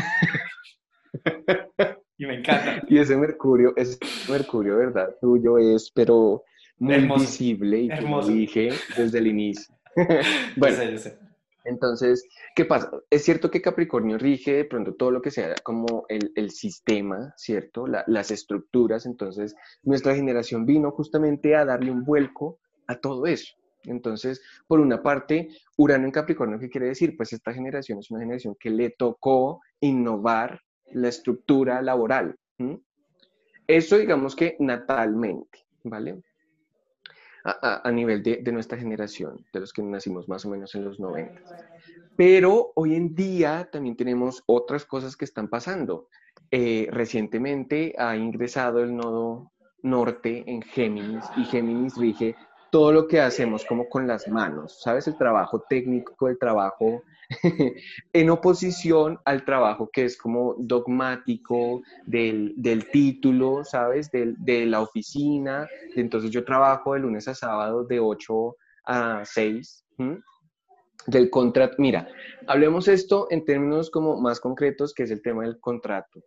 [2.16, 2.80] Y me encanta.
[2.88, 3.98] Y ese Mercurio, ese
[4.30, 5.16] Mercurio, ¿verdad?
[5.20, 6.44] Tuyo es, pero
[6.78, 9.74] muy visible y como dije desde el inicio.
[10.56, 11.18] bueno, yo sé.
[11.64, 12.90] Entonces, ¿qué pasa?
[13.10, 17.86] Es cierto que Capricornio rige de pronto todo lo que sea como el, sistema, ¿cierto?
[17.86, 19.06] las estructuras.
[19.06, 23.54] Entonces, nuestra generación vino justamente a darle un vuelco a todo eso.
[23.84, 27.16] Entonces, por una parte, Urano en Capricornio, ¿qué quiere decir?
[27.16, 30.60] Pues esta generación es una generación que le tocó innovar
[30.92, 32.36] la estructura laboral.
[33.66, 36.22] Eso digamos que natalmente, ¿vale?
[37.46, 41.42] A, nivel de, nuestra generación, de los que nacimos más o menos en los 90.
[42.16, 46.08] Pero hoy en día también tenemos otras cosas que están pasando.
[46.50, 49.52] Eh, recientemente ha ingresado el nodo
[49.82, 52.34] norte en Géminis y Géminis rige
[52.74, 55.06] todo lo que hacemos como con las manos, ¿sabes?
[55.06, 57.04] El trabajo técnico, el trabajo
[58.12, 62.56] en oposición al trabajo que es como dogmático del,
[62.90, 64.10] título, ¿sabes?
[64.10, 65.68] de la oficina.
[65.94, 68.56] Entonces yo trabajo de lunes a sábado de 8
[68.86, 69.86] a 6.
[71.06, 71.76] Del contrato.
[71.78, 72.08] Mira,
[72.48, 76.24] hablemos esto en términos como más concretos, que es el tema del contrato.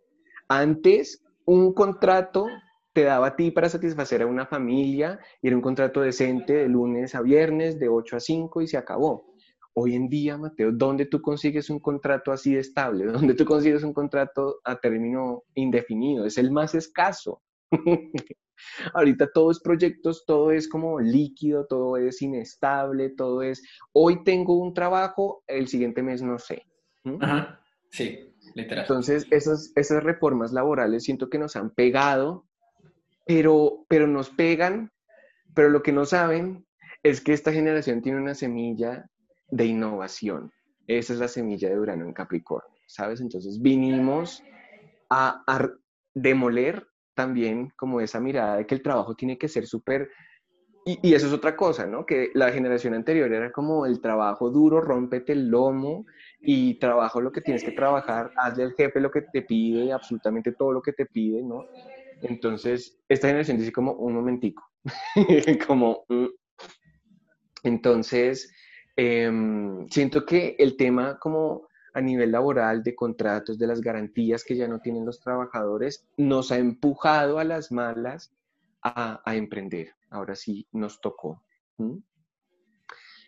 [0.48, 2.46] Antes, un contrato
[2.92, 6.68] te daba a ti para satisfacer a una familia y era un contrato decente de
[6.68, 9.34] lunes a viernes, de 8 a 5 y se acabó.
[9.74, 13.04] Hoy en día, Mateo, ¿dónde tú consigues un contrato así de estable?
[13.12, 16.24] ¿Dónde tú consigues un contrato a término indefinido?
[16.24, 17.42] Es el más escaso.
[18.94, 24.58] Ahorita todo es proyectos, todo es como líquido, todo es inestable, todo es, hoy tengo
[24.58, 26.64] un trabajo, el siguiente mes no sé.
[27.20, 27.60] Ajá.
[27.90, 28.84] Sí, literal.
[28.84, 32.47] Entonces, esas, esas reformas laborales siento que nos han pegado,
[33.28, 34.90] pero, pero nos pegan,
[35.54, 36.66] pero lo que no saben
[37.02, 39.06] es que esta generación tiene una semilla
[39.50, 40.50] de innovación.
[40.86, 43.20] Esa es la semilla de Urano en Capricornio, ¿sabes?
[43.20, 44.42] Entonces vinimos
[45.10, 45.70] a, a
[46.14, 50.08] demoler también como esa mirada de que el trabajo tiene que ser súper...
[50.86, 52.06] Y, eso es otra cosa, ¿no?
[52.06, 56.06] Que la generación anterior era como el trabajo duro, rómpete el lomo
[56.40, 60.52] y trabajo lo que tienes que trabajar, hazle al jefe lo que te pide, absolutamente
[60.52, 61.66] todo lo que te pide, ¿no?
[62.22, 64.62] Entonces, esta generación dice como un momentico,
[65.66, 66.04] como...
[66.08, 66.26] Mm".
[67.64, 68.52] Entonces,
[68.96, 74.56] em, siento que el tema como a nivel laboral, de contratos, de las garantías que
[74.56, 78.32] ya no tienen los trabajadores, nos ha empujado a las malas
[78.82, 79.94] a, emprender.
[80.10, 81.42] Ahora sí nos tocó.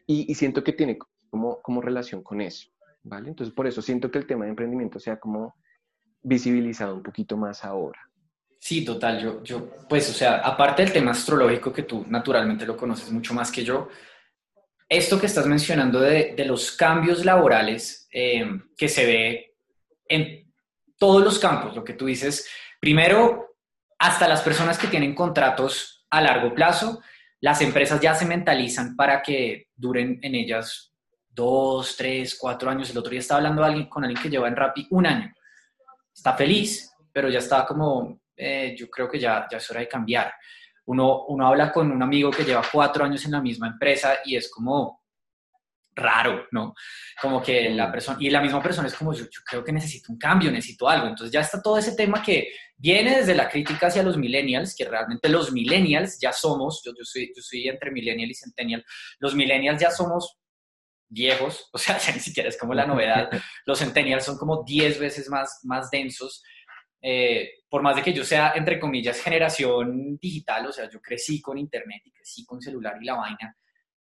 [0.07, 0.99] Y, siento que tiene
[1.31, 2.71] como, como relación con eso,
[3.03, 3.29] ¿vale?
[3.29, 5.55] Entonces, por eso siento que el tema de emprendimiento sea como
[6.23, 8.10] visibilizado un poquito más ahora.
[8.61, 9.19] Sí, total.
[9.19, 13.33] Yo, yo, pues, o sea, aparte del tema astrológico que tú naturalmente lo conoces mucho
[13.33, 13.89] más que yo,
[14.87, 18.45] esto que estás mencionando de, los cambios laborales eh,
[18.77, 19.55] que se ve
[20.09, 20.53] en
[20.99, 22.47] todos los campos, lo que tú dices,
[22.79, 23.57] primero,
[23.99, 27.01] hasta las personas que tienen contratos a largo plazo,
[27.41, 30.93] las empresas ya se mentalizan para que duren en ellas
[31.29, 32.91] dos, tres, cuatro años.
[32.91, 35.33] El otro día estaba hablando con alguien que lleva en Rappi un año.
[36.15, 39.89] Está feliz, pero ya está como, eh, yo creo que ya, ya es hora de
[39.89, 40.33] cambiar
[40.91, 44.37] uno, uno habla con un amigo que lleva cuatro años en la misma empresa y
[44.37, 45.01] es como
[45.93, 46.75] raro, ¿no?
[47.21, 50.19] Como que la persona, y la misma persona es como, yo, creo que necesito un
[50.19, 51.07] cambio, necesito algo.
[51.07, 54.85] Entonces ya está todo ese tema que viene desde la crítica hacia los millennials, que
[54.85, 58.85] realmente los millennials ya somos, yo, yo, soy, yo soy entre millennial y centennial,
[59.19, 60.39] los millennials ya somos
[61.09, 63.29] viejos, o sea, ya ni siquiera es como la novedad,
[63.67, 66.43] los centennials son como 10 veces más, más densos,
[67.03, 71.41] eh, por más de que yo sea, entre comillas, generación digital, o sea, yo crecí
[71.41, 73.57] con internet y crecí con celular y la vaina,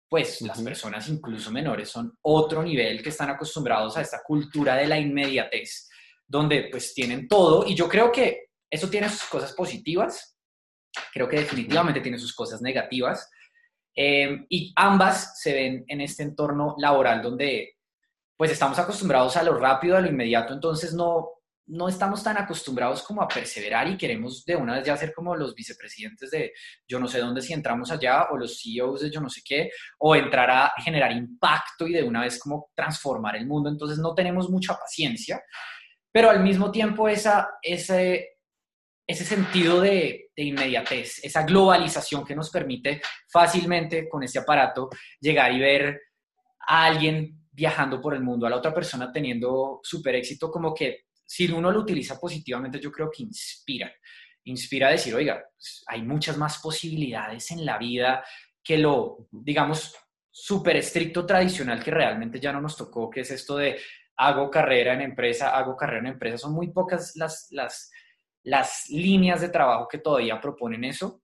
[0.09, 4.87] pues las personas incluso menores son otro nivel que están acostumbrados a esta cultura de
[4.87, 5.89] la inmediatez,
[6.27, 7.65] donde pues tienen todo.
[7.67, 10.37] Y yo creo que eso tiene sus cosas positivas,
[11.13, 13.29] creo que definitivamente tiene sus cosas negativas
[13.95, 17.77] eh, y ambas se ven en este entorno laboral donde
[18.35, 21.29] pues estamos acostumbrados a lo rápido, a lo inmediato, entonces no,
[21.67, 25.35] no estamos tan acostumbrados como a perseverar y queremos de una vez ya ser como
[25.35, 26.51] los vicepresidentes de
[26.87, 29.69] yo no sé dónde si entramos allá o los CEOs de yo no sé qué
[29.99, 33.69] o entrar a generar impacto y de una vez como transformar el mundo.
[33.69, 35.41] Entonces no tenemos mucha paciencia,
[36.11, 38.39] pero al mismo tiempo esa, ese,
[39.07, 44.89] ese sentido de, de inmediatez, esa globalización que nos permite fácilmente con este aparato
[45.21, 46.01] llegar y ver
[46.67, 51.02] a alguien viajando por el mundo, a la otra persona teniendo súper éxito, como que
[51.25, 53.91] si uno lo utiliza positivamente, yo creo que inspira.
[54.45, 58.23] Inspira a decir, oiga, pues, hay muchas más posibilidades en la vida
[58.63, 59.95] que lo, digamos,
[60.29, 63.79] súper estricto tradicional que realmente ya no nos tocó, que es esto de
[64.17, 66.37] hago carrera en empresa, hago carrera en empresa.
[66.37, 67.91] Son muy pocas las, las,
[68.43, 71.21] las líneas de trabajo que todavía proponen eso.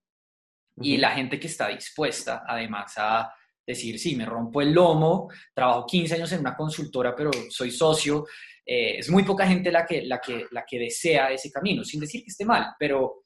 [0.81, 3.33] Y la gente que está dispuesta, además, a
[3.69, 8.25] decir, sí, me rompo el lomo, trabajo 15 años en una consultora, pero soy socio
[8.71, 11.99] eh, es muy poca gente la que, la, que, la que desea ese camino, sin
[11.99, 13.23] decir que esté mal, pero,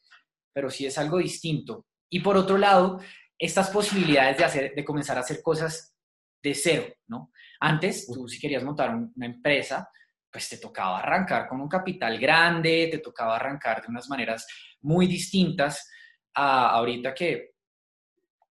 [0.54, 1.88] pero sí es algo distinto.
[2.10, 3.02] Y por otro lado,
[3.38, 5.94] estas posibilidades de, hacer, de comenzar a hacer cosas
[6.42, 7.34] de cero, ¿no?
[7.60, 9.90] Antes, tú si querías montar una empresa,
[10.32, 14.48] pues te tocaba arrancar con un capital grande, te tocaba arrancar de unas maneras
[14.80, 15.90] muy distintas
[16.34, 17.53] a ahorita que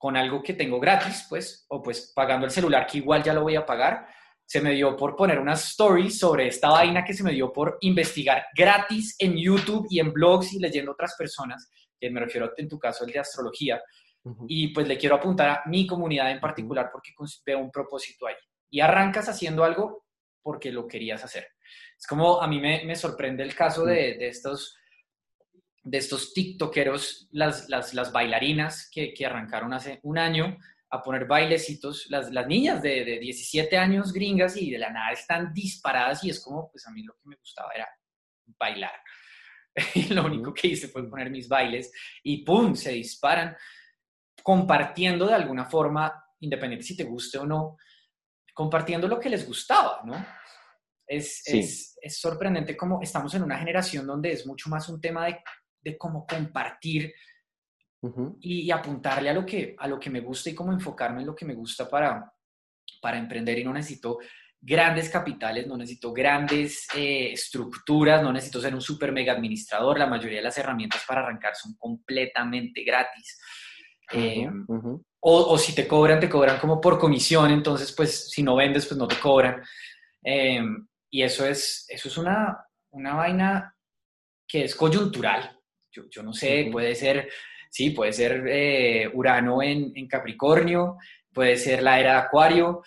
[0.02, 3.42] con algo que tengo gratis, pues, o pues pagando el celular que igual ya lo
[3.42, 4.08] voy a pagar,
[4.44, 7.78] se me dio por poner una story sobre esta vaina que se me dio por
[7.82, 12.68] investigar gratis en YouTube y en blogs y leyendo otras personas, que me refiero en
[12.68, 13.80] tu caso el de astrología,
[14.48, 17.12] y pues le quiero apuntar a mi comunidad en particular porque
[17.46, 18.34] veo un propósito ahí.
[18.70, 20.06] Y arrancas haciendo algo
[20.42, 21.46] porque lo querías hacer.
[21.96, 24.76] Es como a mí me, sorprende el caso de, estos
[25.82, 30.58] de estos tiktokeros, las, las, bailarinas que, que, arrancaron hace un año
[30.90, 35.10] a poner bailecitos, las, las niñas de, de, 17 años gringas y de la nada
[35.10, 37.88] están disparadas y es como, pues a mí lo que me gustaba era
[38.58, 38.92] bailar.
[39.94, 41.90] Y lo único que hice fue poner mis bailes
[42.22, 42.74] y ¡pum!
[42.74, 43.56] se disparan
[44.42, 47.78] compartiendo de alguna forma, independiente si te guste o no,
[48.52, 50.26] compartiendo lo que les gustaba, ¿no?
[51.06, 55.26] Es, es, es, sorprendente cómo estamos en una generación donde es mucho más un tema
[55.26, 55.38] de,
[55.82, 57.12] de cómo compartir
[58.40, 61.34] y, apuntarle a lo, que, a lo que me gusta y cómo enfocarme en lo
[61.34, 62.32] que me gusta para,
[63.00, 64.18] para emprender y no necesito
[64.60, 70.06] grandes capitales, no necesito grandes eh, estructuras, no necesito ser un super mega administrador, la
[70.06, 73.40] mayoría de las herramientas para arrancar son completamente gratis.
[74.12, 74.48] Eh,
[75.20, 78.98] o, si te cobran, te cobran como por comisión, entonces pues si no vendes, pues
[78.98, 79.62] no te cobran.
[80.24, 80.62] Eh,
[81.10, 83.76] y eso es, eso es una, una vaina
[84.46, 85.58] que es coyuntural.
[85.92, 87.28] Yo, yo no sé, puede ser,
[87.70, 90.96] sí, puede ser eh, Urano en, en, Capricornio,
[91.32, 92.82] puede ser la era de Acuario,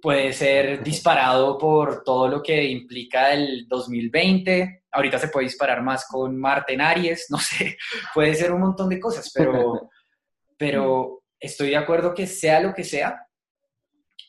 [0.00, 4.84] puede ser disparado por todo lo que implica el 2020.
[4.90, 7.76] Ahorita se puede disparar más con Marte en Aries, no sé,
[8.14, 9.90] puede ser un montón de cosas, pero,
[10.56, 13.26] pero estoy de acuerdo que sea lo que sea,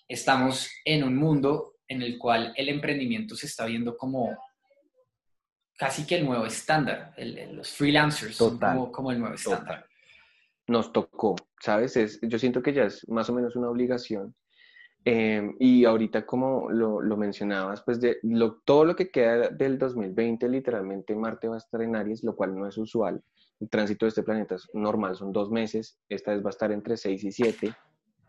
[0.07, 4.37] estamos en un mundo en el cual el emprendimiento se está viendo como
[5.77, 7.13] casi que el nuevo estándar.
[7.53, 9.85] los freelancers como, el nuevo estándar.
[10.67, 12.19] Nos tocó, ¿sabes?
[12.21, 14.35] yo siento que ya es más o menos una obligación.
[15.05, 18.17] Em, y ahorita, como lo, mencionabas, pues de
[18.65, 22.57] todo lo que queda del 2020, literalmente Marte va a estar en Aries, lo cual
[22.57, 23.23] no es usual.
[23.61, 26.73] El tránsito de este planeta es normal, son dos meses, esta vez va a estar
[26.73, 27.73] entre seis y siete,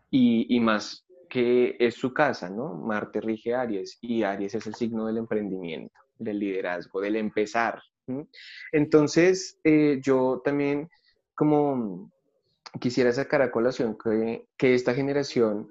[0.09, 2.73] y, y más que es su casa, ¿no?
[2.75, 7.81] Marte rige Aries y Aries es el signo del emprendimiento, del liderazgo, del empezar.
[8.71, 10.89] Entonces, eh, yo también
[11.35, 12.11] como
[12.79, 15.69] quisiera sacar a colación que, que esta generación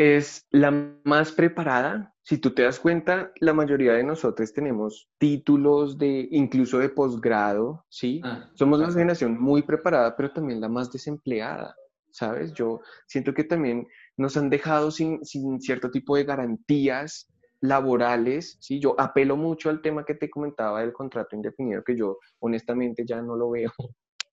[0.00, 0.70] es la
[1.04, 2.14] más preparada.
[2.22, 7.84] Si tú te das cuenta, la mayoría de nosotros tenemos títulos de incluso de posgrado,
[7.88, 8.20] ¿sí?
[8.24, 11.74] Ah, Somos una generación muy preparada, pero también la más desempleada,
[12.10, 12.52] ¿sabes?
[12.54, 15.20] Yo siento que también nos han dejado sin,
[15.60, 17.29] cierto tipo de garantías
[17.60, 18.80] laborales, ¿sí?
[18.80, 23.20] Yo apelo mucho al tema que te comentaba del contrato indefinido, que yo honestamente ya
[23.22, 23.72] no lo veo.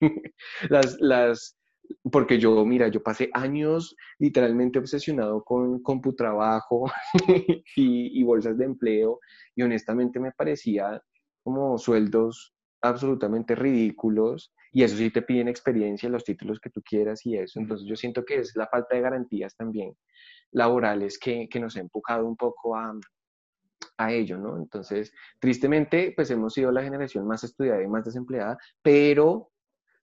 [0.69, 1.57] las, las,
[2.11, 6.85] porque yo, mira, yo pasé años literalmente obsesionado con computrabajo
[7.75, 9.19] y, y bolsas de empleo
[9.55, 11.01] y honestamente me parecía
[11.43, 17.25] como sueldos absolutamente ridículos y eso sí te piden experiencia, los títulos que tú quieras
[17.25, 17.59] y eso.
[17.59, 19.95] Entonces yo siento que es la falta de garantías también
[20.51, 22.93] laborales que, que nos ha empujado un poco a,
[23.97, 24.57] a ello, ¿no?
[24.57, 29.51] Entonces, tristemente, pues hemos sido la generación más estudiada y más desempleada, pero,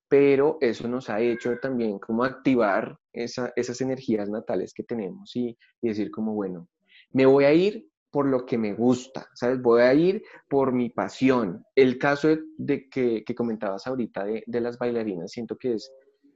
[0.08, 5.56] pero eso nos ha hecho también como activar esa, esas energías natales que tenemos y,
[5.80, 6.68] decir como, bueno,
[7.12, 9.60] me voy a ir por lo que me gusta, ¿sabes?
[9.60, 11.64] Voy a ir por mi pasión.
[11.74, 12.28] El caso
[12.58, 15.92] de, que, comentabas ahorita de, las bailarinas, siento que es,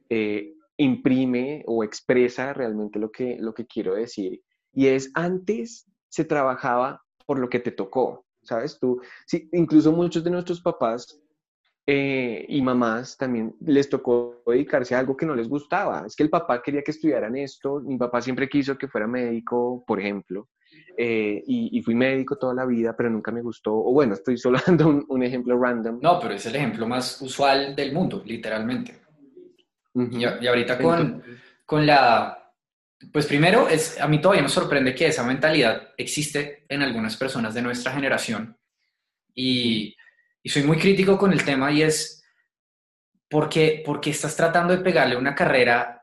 [0.09, 4.41] eh, imprime o expresa realmente lo que, lo que quiero decir.
[4.73, 8.79] Y es, antes se trabajaba por lo que te tocó, ¿sabes?
[8.79, 11.21] Tú, sí, incluso muchos de nuestros papás
[11.85, 16.07] eh, y mamás también les tocó dedicarse a algo que no les gustaba.
[16.07, 19.83] Es que el papá quería que estudiaran esto, mi papá siempre quiso que fuera médico,
[19.85, 20.49] por ejemplo,
[20.97, 24.57] eh, y, fui médico toda la vida, pero nunca me gustó, o bueno, estoy solo
[24.65, 25.99] dando un, ejemplo random.
[26.01, 29.01] No, pero es el ejemplo más usual del mundo, literalmente.
[29.93, 31.21] y, ahorita con,
[31.63, 32.38] con la,
[33.11, 37.53] pues primero, es, a mí todavía me sorprende que esa mentalidad existe en algunas personas
[37.53, 38.57] de nuestra generación.
[39.33, 39.95] Y,
[40.45, 42.23] soy muy crítico con el tema y es,
[43.29, 45.99] ¿por qué, porque estás tratando de pegarle una carrera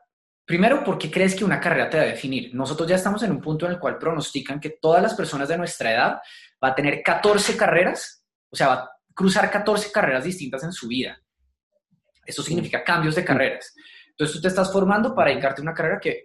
[0.47, 2.55] Primero, ¿por qué crees que una carrera te va a definir?
[2.55, 5.57] Nosotros ya estamos en un punto en el cual pronostican que todas las personas de
[5.57, 6.21] nuestra edad
[6.63, 10.87] va a tener 14 carreras, o sea, va a cruzar 14 carreras distintas en su
[10.87, 11.21] vida.
[12.25, 13.75] Eso significa cambios de carreras.
[14.07, 16.23] Entonces tú te estás formando para dedicarte a una carrera que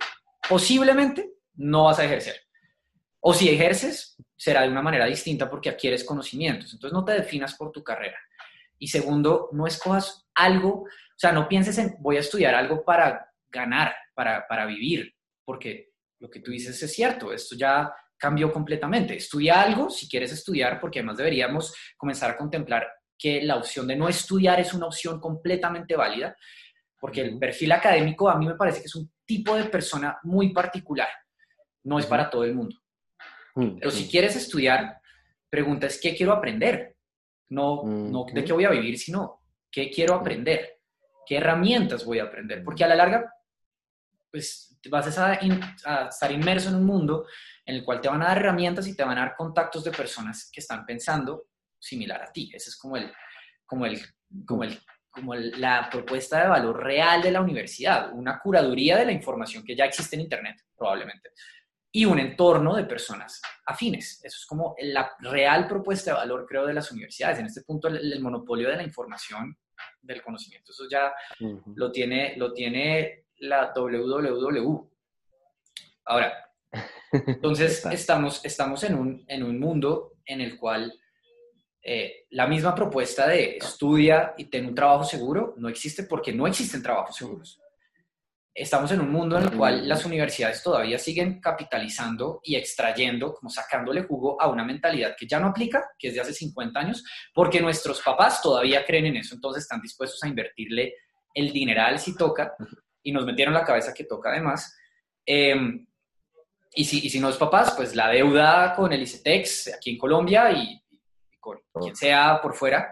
[0.53, 2.37] posiblemente no vas a ejercer.
[3.21, 6.75] O si ejerces, será de una manera distinta porque adquieres conocimientos.
[6.75, 8.19] Entonces no te definas por tu carrera.
[8.79, 13.33] Y segundo, no escojas algo, o sea, no pienses en voy a estudiar algo para
[13.49, 19.17] ganar, para, para vivir, porque lo que tú dices es cierto, esto ya cambió completamente.
[19.17, 22.87] Estudia algo si quieres estudiar, porque además deberíamos comenzar a contemplar
[23.17, 26.37] que la opción de no estudiar es una opción completamente válida,
[27.01, 30.53] porque el perfil académico a mí me parece que es un tipo de persona muy
[30.53, 31.09] particular,
[31.85, 32.77] no es para todo el mundo.
[33.55, 35.01] Pero si quieres estudiar,
[35.51, 36.97] pregunta es qué quiero aprender,
[37.51, 40.81] no, no de qué voy a vivir, sino qué quiero aprender,
[41.27, 43.31] qué herramientas voy a aprender, porque a la larga,
[44.31, 45.39] pues vas a,
[45.85, 47.27] a estar inmerso en un mundo
[47.65, 49.93] en el cual te van a dar herramientas y te van a dar contactos de
[49.93, 51.49] personas que están pensando
[51.79, 52.51] similar a ti.
[52.55, 53.13] Esa es como, el,
[53.67, 54.01] como, el,
[54.47, 54.79] como, el,
[55.13, 59.77] como la propuesta de valor real de la universidad, una curaduría de la información que
[59.77, 61.31] ya existe en Internet, probablemente,
[61.93, 64.25] y un entorno de personas afines.
[64.25, 67.39] Eso es como la real propuesta de valor, creo, de las universidades.
[67.39, 69.57] En este punto, el, monopolio de la información,
[70.01, 71.13] del conocimiento, eso ya
[71.77, 74.91] lo, tiene, lo tiene la WWW.
[76.07, 76.33] Ahora,
[77.13, 80.99] entonces, estamos, estamos en, un, en un mundo en el cual
[81.85, 86.47] eh, la misma propuesta de estudia y ten un trabajo seguro no existe porque no
[86.47, 87.61] existen trabajos seguros.
[88.55, 93.49] Estamos en un mundo en el cual las universidades todavía siguen capitalizando y extrayendo, como
[93.49, 97.03] sacándole jugo a una mentalidad que ya no aplica, que es de hace 50 años,
[97.35, 100.95] porque nuestros papás todavía creen en eso, entonces están dispuestos a invertirle
[101.35, 102.55] el dineral si toca,
[103.03, 104.77] y nos metieron la cabeza que toca además.
[105.25, 105.57] Eh,
[106.75, 109.99] y si, y si no es papás, pues la deuda con el ICETEX aquí en
[109.99, 110.82] Colombia y,
[111.43, 112.91] con quien sea por fuera.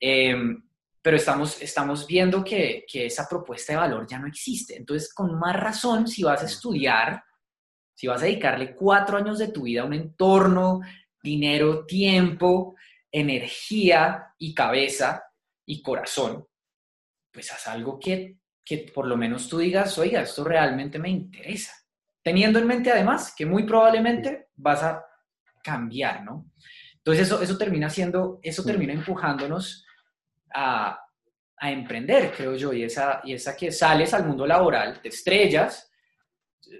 [0.00, 0.62] Em,
[1.02, 4.76] pero estamos, estamos viendo que, que, esa propuesta de valor ya no existe.
[4.76, 7.22] Entonces, con más razón, si vas a estudiar,
[7.94, 10.80] si vas a dedicarle cuatro años de tu vida a un entorno,
[11.22, 12.76] dinero, tiempo,
[13.10, 15.24] energía y cabeza
[15.66, 16.46] y corazón,
[17.30, 21.74] pues haz algo que, que por lo menos tú digas, oiga, esto realmente me interesa
[22.22, 25.04] teniendo en mente además que muy probablemente vas a
[25.62, 26.50] cambiar, ¿no?
[27.04, 29.84] Entonces eso, eso termina siendo, eso termina empujándonos
[30.54, 31.00] a,
[31.56, 35.90] a emprender, creo yo, y esa, y esa que sales al mundo laboral, te estrellas,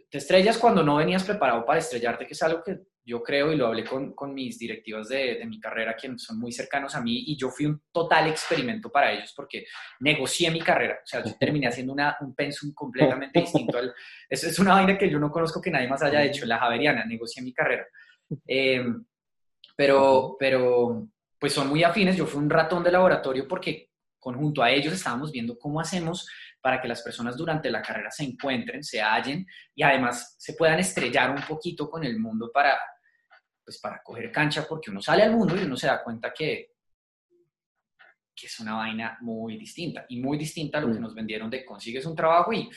[0.09, 3.57] te estrellas cuando no venías preparado para estrellarte, que es algo que yo creo y
[3.57, 7.01] lo hablé con, con mis directivas de, de, mi carrera, quienes son muy cercanos a
[7.01, 9.65] mí, y yo fui un total experimento para ellos porque
[10.01, 10.99] negocié mi carrera.
[11.03, 13.79] O sea, yo terminé haciendo una, un pensum completamente distinto.
[13.79, 13.93] Al,
[14.29, 17.05] es, es una vaina que yo no conozco que nadie más haya hecho, la Javeriana,
[17.05, 17.87] negocié mi carrera.
[18.47, 19.05] Em,
[19.77, 21.09] pero, pero,
[21.39, 22.17] pues son muy afines.
[22.17, 26.29] Yo fui un ratón de laboratorio porque conjunto a ellos estábamos viendo cómo hacemos
[26.61, 29.45] para que las personas durante la carrera se encuentren, se hallen
[29.75, 32.79] y además se puedan estrellar un poquito con el mundo para,
[33.65, 36.71] pues para coger cancha, porque uno sale al mundo y uno se da cuenta que,
[38.35, 41.03] que es una vaina muy distinta y muy distinta a lo que mm.
[41.03, 42.71] nos vendieron de consigues un trabajo y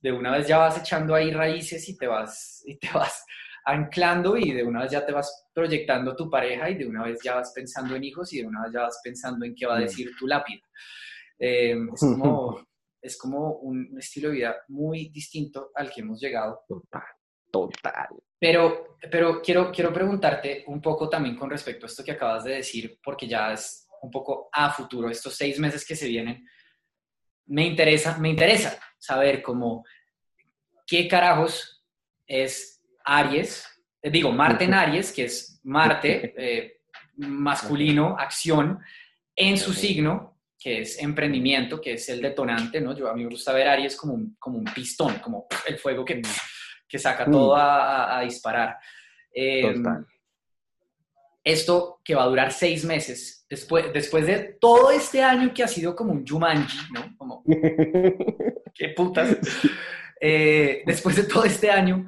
[0.00, 3.24] de una vez ya vas echando ahí raíces y te vas, y te vas
[3.64, 7.18] anclando y de una vez ya te vas proyectando tu pareja y de una vez
[7.22, 9.76] ya vas pensando en hijos y de una vez ya vas pensando en qué va
[9.76, 9.82] a mm.
[9.82, 10.62] decir tu lápida.
[11.38, 12.66] Eh, es como,
[13.02, 16.62] es como un estilo de vida muy distinto al que hemos llegado.
[16.68, 17.02] Total,
[17.50, 18.08] total.
[18.38, 22.56] Pero, pero quiero, quiero preguntarte un poco también con respecto a esto que acabas de
[22.56, 26.46] decir, porque ya es un poco a futuro, estos seis meses que se vienen.
[27.46, 29.84] Me interesa, me interesa saber cómo,
[30.86, 31.84] qué carajos
[32.26, 32.79] es
[33.10, 33.66] Aries,
[34.00, 36.80] eh, digo, Marte en Aries, que es Marte, eh,
[37.16, 38.78] masculino, acción,
[39.34, 42.94] en su signo, que es emprendimiento, que es el detonante, ¿no?
[42.96, 46.04] Yo a mí me gusta ver Aries como un, como un pistón, como el fuego
[46.04, 46.22] que,
[46.86, 47.30] que saca mm.
[47.30, 48.76] todo a, disparar.
[49.32, 49.82] Em,
[51.42, 55.68] esto que va a durar seis meses, después, después de todo este año que ha
[55.68, 57.16] sido como un Jumanji, ¿no?
[57.16, 57.42] Como,
[58.74, 59.36] qué putas.
[60.20, 62.06] Eh, después de todo este año,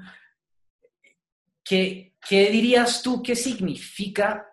[1.65, 4.47] ¿qué, ¿qué dirías tú que significa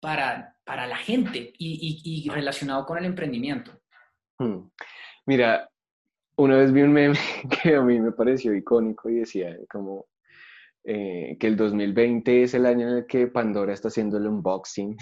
[0.00, 3.72] para para la gente y, relacionado con el emprendimiento?
[4.38, 4.68] Hmm.
[5.26, 5.70] Mira,
[6.36, 7.18] una vez vi un meme
[7.62, 10.06] que a mí me pareció icónico y decía como
[10.84, 14.96] eh, que el 2020 es el año en el que Pandora está haciendo el unboxing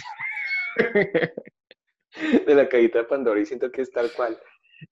[2.47, 4.39] de la cajita de Pandora y siento que es tal cual.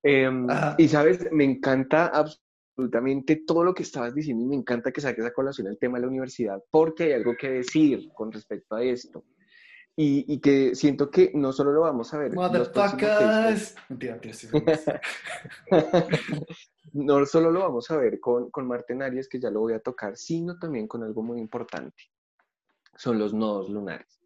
[0.03, 0.47] Em,
[0.79, 2.07] y sabes, me encanta
[2.81, 5.99] absolutamente todo lo que estabas diciendo y me encanta que saques a colación el tema
[5.99, 9.25] de la universidad porque hay algo que decir con respecto a esto.
[9.97, 12.33] y, que siento que no solo lo vamos a ver.
[12.33, 13.75] Motherfuckers.
[16.95, 19.81] no solo lo vamos a ver con, con Marte Aries, que ya lo voy a
[19.81, 22.05] tocar, sino también con algo muy importante.
[22.97, 24.23] Son los nodos lunares.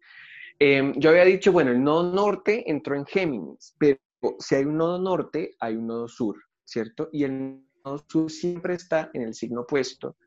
[0.59, 3.99] Em, yo había dicho, bueno, el nodo norte entró en Géminis, pero
[4.39, 7.09] si hay un nodo norte, hay un nodo sur, ¿cierto?
[7.11, 7.64] Y el
[8.09, 10.17] sur siempre está en el signo opuesto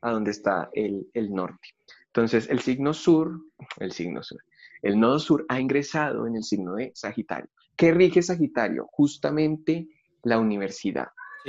[0.00, 1.68] a donde está el, el norte.
[2.06, 3.40] Entonces, el signo sur,
[3.78, 4.38] el signo sur,
[4.82, 7.50] el nodo sur ha ingresado en el signo de Sagitario.
[7.76, 8.86] ¿Qué rige Sagitario?
[8.90, 9.88] Justamente
[10.22, 11.08] la universidad,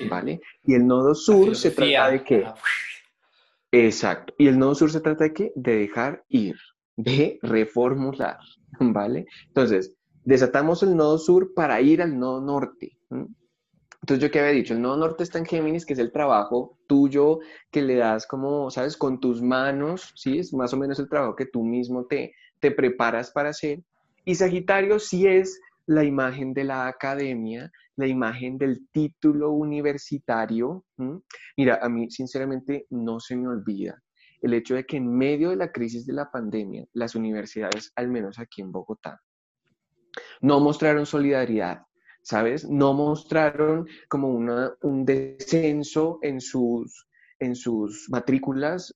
[0.10, 0.42] ¿vale?
[0.64, 2.46] Y el nodo sur se trata de qué?
[3.72, 4.34] Exacto.
[4.38, 5.52] Y el nodo sur se trata de qué?
[5.56, 6.56] De dejar ir,
[6.96, 8.38] de reformular,
[8.80, 9.26] ¿vale?
[9.48, 12.98] Entonces, desatamos el nodo sur para ir al nodo norte.
[14.02, 16.78] Entonces, yo qué había dicho, el nodo norte está en Géminis, que es el trabajo
[16.88, 17.40] tuyo
[17.70, 18.96] que le das como, ¿sabes?
[18.96, 20.40] Con tus manos, ¿sí?
[20.40, 23.84] Es más o menos el trabajo que tú mismo te, te preparas para hacer.
[24.26, 30.86] Y Sagitario sí es la imagen de la academia, la imagen del título universitario.
[31.58, 34.02] Mira, a mí sinceramente no se me olvida
[34.42, 38.08] el hecho de que en medio de la crisis de la pandemia, las universidades, al
[38.08, 39.22] menos aquí en Bogotá,
[40.42, 41.84] no mostraron solidaridad,
[42.22, 42.68] ¿sabes?
[42.68, 47.08] No mostraron como una, un descenso en sus,
[47.40, 48.94] en sus matrículas.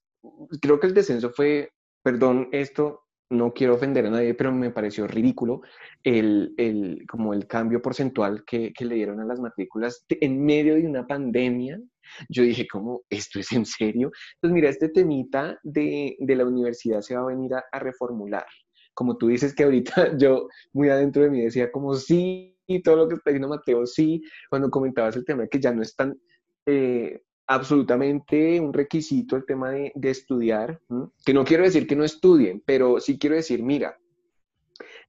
[0.61, 1.71] Creo que el descenso fue,
[2.03, 3.03] perdón, esto
[3.33, 5.61] no quiero ofender a nadie, pero me pareció ridículo
[6.03, 10.75] el, el como el cambio porcentual que, que, le dieron a las matrículas en medio
[10.75, 11.79] de una pandemia.
[12.29, 13.01] Yo dije, ¿cómo?
[13.09, 14.11] ¿Esto es en serio?
[14.35, 18.45] Entonces, mira, este temita de, de la universidad se va a venir a, reformular.
[18.93, 22.95] Como tú dices que ahorita yo muy adentro de mí decía como sí, y todo
[22.97, 25.95] lo que está diciendo Mateo, sí, cuando comentabas el tema de que ya no es
[25.95, 26.17] tan...
[26.65, 30.79] Eh, absolutamente un requisito el tema de, estudiar,
[31.25, 33.97] que no quiero decir que no estudien, pero sí quiero decir, mira,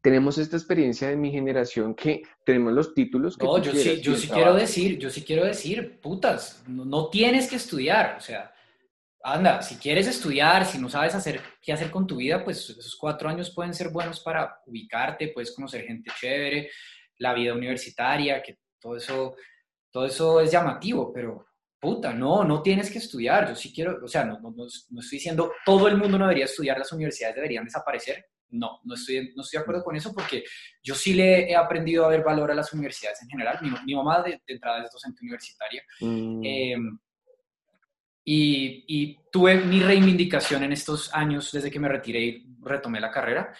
[0.02, 3.36] tenemos esta experiencia de mi generación que tenemos los títulos.
[3.36, 7.48] Que no, yo sí, yo sí quiero decir, yo sí quiero decir, putas, no, tienes
[7.48, 8.52] que estudiar, o sea,
[9.22, 12.96] anda, si quieres estudiar, si no sabes hacer qué hacer con tu vida, pues esos
[12.96, 16.70] cuatro años pueden ser buenos para ubicarte, puedes conocer gente chévere,
[17.24, 19.34] la vida universitaria, que todo eso,
[19.90, 21.46] todo eso es llamativo, pero
[21.80, 25.18] puta, no, no tienes que estudiar, yo sí quiero, o sea, no, no, no, estoy
[25.18, 29.42] diciendo todo el mundo no debería estudiar, las universidades deberían desaparecer, no, no estoy, no
[29.42, 30.44] estoy de acuerdo con eso porque
[30.82, 34.22] yo sí le he aprendido a ver valor a las universidades en general, mi, mamá
[34.22, 36.40] de, entrada es docente universitaria, mm.
[36.44, 36.98] em,
[38.26, 43.10] y, y, tuve mi reivindicación en estos años desde que me retiré y retomé la
[43.10, 43.52] carrera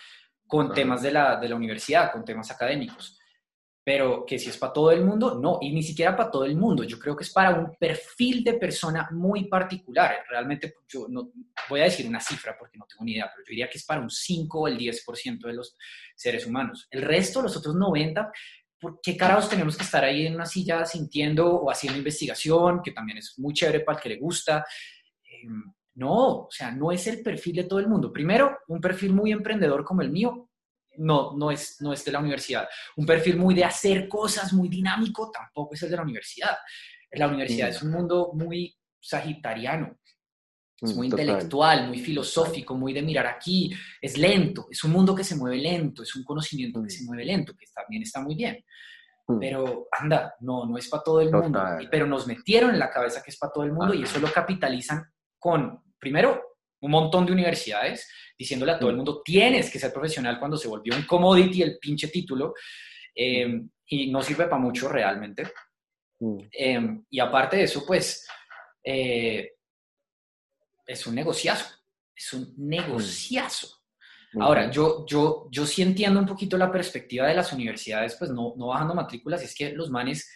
[0.46, 3.13] con temas de la, de la universidad, con temas académicos
[3.84, 6.56] pero que si es para todo el mundo, no, y ni siquiera para todo el
[6.56, 11.30] mundo, yo creo que es para un perfil de persona muy particular, realmente yo no
[11.68, 13.84] voy a decir una cifra porque no tengo ni idea, pero yo diría que es
[13.84, 15.76] para un 5 o el 10% de los
[16.16, 16.88] seres humanos.
[16.90, 18.32] El resto, los otros 90,
[18.80, 22.92] ¿por qué carajos tenemos que estar ahí en una silla sintiendo o haciendo investigación, que
[22.92, 24.64] también es muy chévere para el que le gusta?
[25.24, 25.62] Em,
[25.96, 28.12] no, o sea, no es el perfil de todo el mundo.
[28.12, 30.43] Primero, un perfil muy emprendedor como el mío,
[30.98, 32.68] no, no, es, no es de la universidad.
[32.96, 36.56] Un perfil muy de hacer cosas, muy dinámico, tampoco es el de la universidad.
[37.12, 39.98] La universidad es un mundo muy sagitariano,
[40.80, 45.14] es mm, muy intelectual, muy filosófico, muy de mirar aquí, es lento, es un mundo
[45.14, 46.90] que se mueve lento, es un conocimiento que mm.
[46.90, 48.64] se mueve lento, que también está muy bien.
[49.26, 49.38] Mm.
[49.38, 51.62] Pero anda, no, no es para todo el mundo.
[51.90, 54.30] Pero nos metieron en la cabeza que es para todo el mundo y eso lo
[54.32, 55.04] capitalizan
[55.38, 58.08] con, primero, un montón de universidades
[58.38, 61.78] diciéndole a todo el mundo, tienes que ser profesional cuando se volvió un commodity el
[61.78, 62.54] pinche título
[63.14, 65.44] em, y no sirve para mucho realmente.
[66.20, 66.38] Mm.
[66.50, 68.26] Em, y aparte de eso, pues,
[68.82, 69.52] eh,
[70.86, 71.66] es un negociazo,
[72.14, 73.68] es un negociazo.
[74.32, 74.42] Mm.
[74.42, 78.54] Ahora, yo, yo, yo sí entiendo un poquito la perspectiva de las universidades, pues no,
[78.56, 80.28] no bajando matrículas, y es que los manes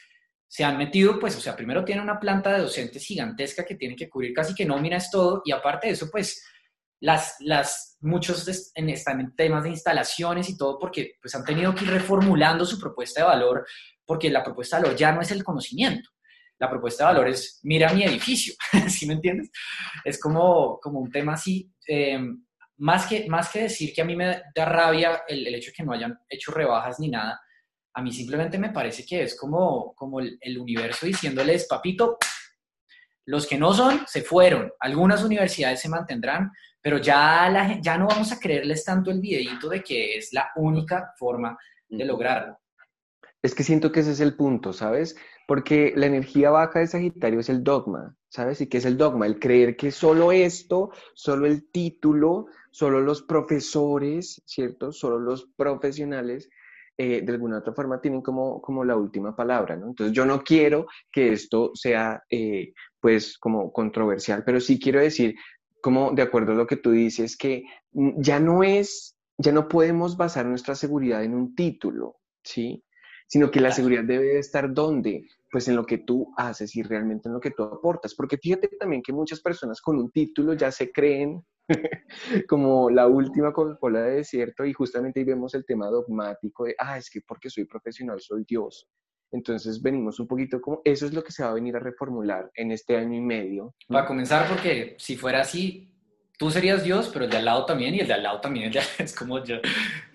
[0.49, 3.97] se han metido, pues, o sea, primero tienen una planta de docentes gigantesca que tienen
[3.97, 6.43] que cubrir casi que nóminas todo, y aparte de eso, pues,
[7.01, 11.85] las, las, muchos en, están temas de instalaciones y todo porque pues han tenido que
[11.85, 13.67] ir reformulando su propuesta de valor
[14.05, 16.11] porque la propuesta de valor ya no es el conocimiento.
[16.59, 18.55] La propuesta de valor es, mira mi edificio,
[18.89, 19.51] ¿sí me entiendes?
[20.05, 22.45] Es como, como un tema así, em,
[22.79, 25.75] más, que, más que decir que a mí me da rabia el, el, hecho de
[25.75, 27.41] que no hayan hecho rebajas ni nada,
[27.99, 32.17] a mí simplemente me parece que es como, como el, el universo diciéndoles, papito,
[33.25, 34.71] los que no son, se fueron.
[34.79, 39.69] Algunas universidades se mantendrán, pero ya, la, ya no vamos a creerles tanto el videito
[39.69, 42.61] de que es la única forma de lograrlo.
[43.43, 45.17] Es que siento que ese es el punto, ¿sabes?
[45.49, 48.61] Porque la energía baja de Sagitario es el dogma, ¿sabes?
[48.61, 49.27] ¿Y qué es el dogma?
[49.27, 54.93] El creer que solo esto, solo el título, solo los profesores, ¿cierto?
[54.93, 56.49] Solo los profesionales
[57.01, 59.87] eh, de alguna otra forma tienen como, como la última palabra, ¿no?
[59.87, 65.37] Entonces yo no quiero que esto sea eh, pues como controversial, pero sí quiero decir,
[65.81, 70.17] como de acuerdo a lo que tú dices, que ya no es, ya no podemos
[70.17, 72.85] basar nuestra seguridad en un título, ¿sí?
[73.29, 77.29] Sino que la seguridad debe estar donde, pues en lo que tú haces y realmente
[77.29, 78.15] en lo que tú aportas.
[78.15, 81.43] Porque fíjate también que muchas personas con un título ya se creen
[82.49, 86.99] como la última Coca-Cola de desierto y justamente ahí vemos el tema dogmático de, ah,
[86.99, 88.89] es que porque soy profesional soy Dios.
[89.31, 92.51] Entonces venimos un poquito como, eso es lo que se va a venir a reformular
[92.55, 93.75] en este año y medio.
[93.87, 95.93] Para comenzar, porque si fuera así,
[96.39, 98.73] tú serías Dios, pero el de al lado también, y el de al lado también,
[98.99, 99.57] es como yo,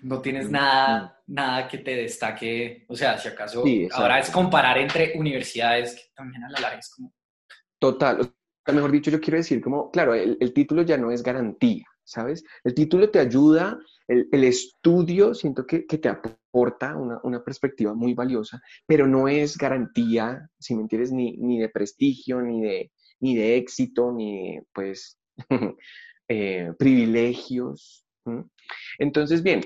[0.02, 3.62] no tienes nada, nada que te destaque, o sea, si acaso,
[3.92, 7.12] ahora es comparar entre universidades, que también a la larga es como...
[7.78, 8.32] Total,
[8.72, 12.42] mejor dicho, yo quiero decir como, claro, el, título ya no es garantía, ¿sabes?
[12.64, 19.06] El título te ayuda, el, estudio siento que, te aporta una, perspectiva muy valiosa, pero
[19.06, 24.10] no es garantía, si me entiendes, ni, ni de prestigio, ni de, ni de éxito,
[24.10, 25.18] ni de, pues,
[26.28, 28.04] eh, privilegios.
[28.98, 29.60] Entonces, bien,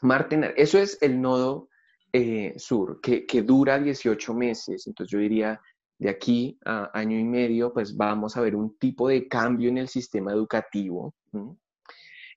[0.00, 1.68] Marte, eso es el nodo
[2.12, 5.60] eh, sur, que, que dura 18 meses, entonces yo diría
[5.98, 9.78] de aquí a año y medio, pues vamos a ver un tipo de cambio en
[9.78, 11.14] el sistema educativo,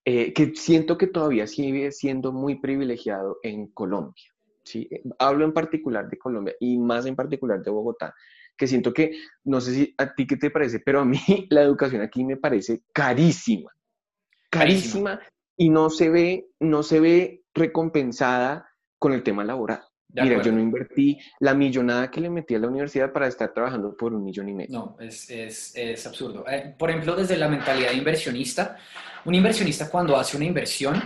[0.06, 4.34] eh, que siento que todavía sigue siendo muy privilegiado en Colombia.
[4.64, 4.90] ¿sí?
[5.18, 8.14] Hablo en particular de Colombia y más en particular de Bogotá,
[8.60, 11.18] que siento que, no sé si a ti qué te parece, pero a mí
[11.50, 13.72] la educación aquí me parece carísima,
[14.50, 15.20] carísima,
[15.58, 19.82] y no se ve, no se ve recompensada con el tema laboral.
[20.12, 23.96] Mira, yo no invertí la millonada que le metí a la universidad para estar trabajando
[23.96, 24.80] por un millón y medio.
[24.80, 26.46] No, es, es, es absurdo.
[26.50, 28.76] Eh, por ejemplo, desde la mentalidad de inversionista,
[29.26, 31.00] un inversionista cuando hace una inversión,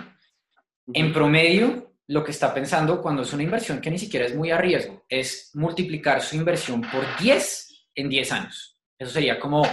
[0.94, 4.52] en promedio, lo que está pensando cuando es una inversión que ni siquiera es muy
[4.52, 8.80] a riesgo, es multiplicar su inversión por 10 en 10 años.
[8.98, 9.64] Eso sería como,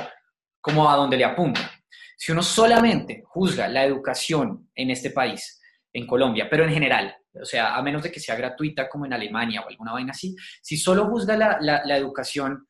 [0.61, 1.70] como a donde le apunta.
[2.16, 5.61] Si uno solamente juzga la educación en este país,
[5.93, 9.12] en Colombia, pero en general, o sea, a menos de que sea gratuita como en
[9.12, 12.68] Alemania o alguna vaina así, si solo juzga la, educación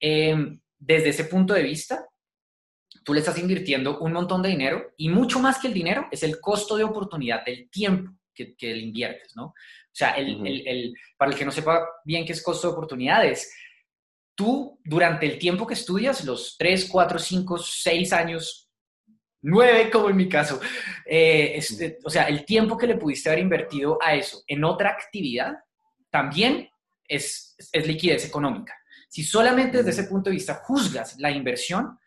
[0.00, 2.04] em, desde ese punto de vista,
[3.04, 6.24] tú le estás invirtiendo un montón de dinero y mucho más que el dinero es
[6.24, 9.46] el costo de oportunidad del tiempo que, que le inviertes, ¿no?
[9.46, 9.54] O
[9.92, 13.52] sea, el, para el que no sepa bien qué es costo de oportunidades,
[14.34, 18.66] tú durante el tiempo que estudias, los 3, 4, 5, 6 años
[19.42, 20.60] nueve como en mi caso.
[21.04, 24.90] Eh, este, o sea, el tiempo que le pudiste haber invertido a eso en otra
[24.90, 25.54] actividad
[26.10, 26.68] también
[27.06, 28.74] es, es liquidez económica.
[29.08, 31.98] Si solamente desde ese punto de vista juzgas la inversión,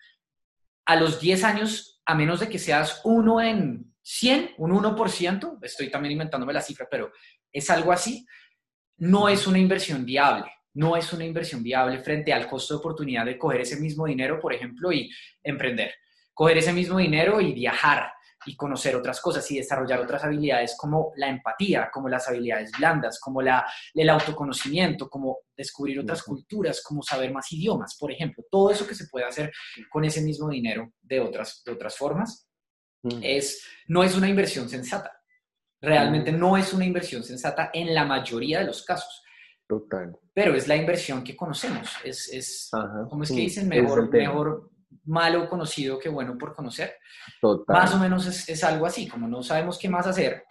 [0.85, 5.91] a los 10 años, a menos de que seas uno en 100, un 1%, estoy
[5.91, 7.11] también inventándome la cifra, pero
[7.51, 8.25] es algo así,
[8.97, 10.51] no es una inversión viable.
[10.71, 14.39] No es una inversión viable frente al costo de oportunidad de coger ese mismo dinero,
[14.39, 15.09] por ejemplo, y
[15.43, 15.91] emprender
[16.39, 18.13] coger ese mismo dinero y viajar
[18.45, 23.19] y conocer otras cosas y desarrollar otras habilidades como la empatía, como las habilidades blandas,
[23.19, 28.45] como la, el autoconocimiento, como descubrir otras culturas, como saber más idiomas, por ejemplo.
[28.49, 29.51] Todo eso que se puede hacer
[29.91, 32.48] con ese mismo dinero de otras, de otras formas
[33.21, 35.11] es, no es una inversión sensata.
[35.81, 39.23] Realmente no es una inversión sensata en la mayoría de los casos.
[39.67, 40.17] Total.
[40.33, 41.89] Pero es la inversión que conocemos.
[42.03, 42.69] Es, es
[43.09, 43.67] ¿cómo es que dicen?
[43.67, 44.71] Mejor, mejor,
[45.05, 46.95] malo conocido que bueno por conocer.
[47.67, 50.43] Más o menos es, algo así, como no sabemos qué más hacer.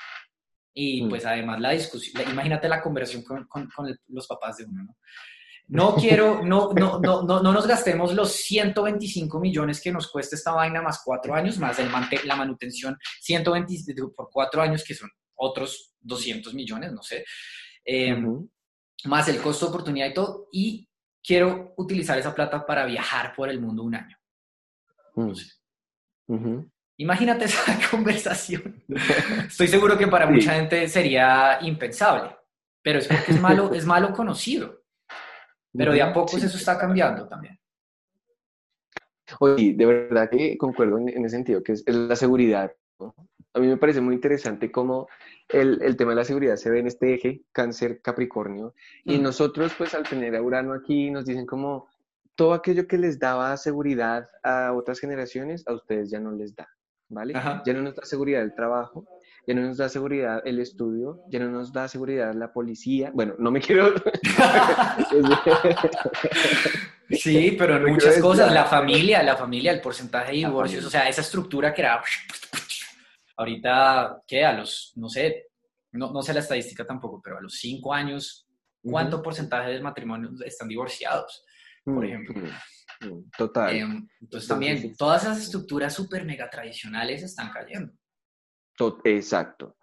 [0.74, 1.08] Y mm.
[1.08, 3.68] pues además la discusión, imagínate la conversación con,
[4.08, 4.96] los papás de uno, ¿no?
[5.68, 10.52] No quiero, no, no, no, no, nos gastemos los 125 millones que nos cuesta esta
[10.52, 11.90] vaina más cuatro años, más el
[12.24, 17.24] la manutención 120 por cuatro años, que son otros 200 millones, no sé,
[17.84, 18.48] em,
[19.04, 20.88] más el costo de oportunidad y todo, y
[21.22, 24.16] quiero utilizar esa plata para viajar por el mundo un año.
[26.26, 26.60] Mm.
[26.96, 28.82] Imagínate esa conversación.
[29.46, 32.36] Estoy seguro que para mucha gente sería impensable,
[32.82, 34.77] pero es porque es malo, es malo conocido.
[35.78, 37.58] Pero de a poco eso está cambiando también.
[39.40, 42.72] Oye, de verdad que concuerdo en, ese sentido, que es, la seguridad.
[43.54, 45.08] A mí me parece muy interesante cómo
[45.48, 48.74] el, el, tema de la seguridad se ve en este eje, cáncer, Capricornio,
[49.04, 49.22] y mm.
[49.22, 51.88] nosotros pues al tener a Urano aquí nos dicen como,
[52.38, 56.68] todo aquello que les daba seguridad a otras generaciones, a ustedes ya no les da,
[57.08, 57.34] ¿vale?
[57.66, 59.04] Ya no nos da seguridad del trabajo,
[59.48, 63.10] ya no nos da seguridad el estudio, ya no nos da seguridad la policía.
[63.14, 63.94] Bueno, no me quiero...
[67.08, 71.08] sí, pero en muchas cosas, la familia, la familia, el porcentaje de divorcios, o sea,
[71.08, 72.02] esa estructura que era...
[73.38, 74.44] Ahorita, ¿qué?
[74.44, 75.46] A los, no sé,
[75.92, 78.46] no, no sé la estadística tampoco, pero a los cinco años,
[78.82, 81.42] ¿cuánto porcentaje de matrimonios están divorciados?
[81.84, 82.34] Por ejemplo.
[83.38, 83.74] Total.
[83.74, 87.94] Em, entonces también todas esas estructuras súper mega tradicionales están cayendo.
[89.04, 89.76] Exacto.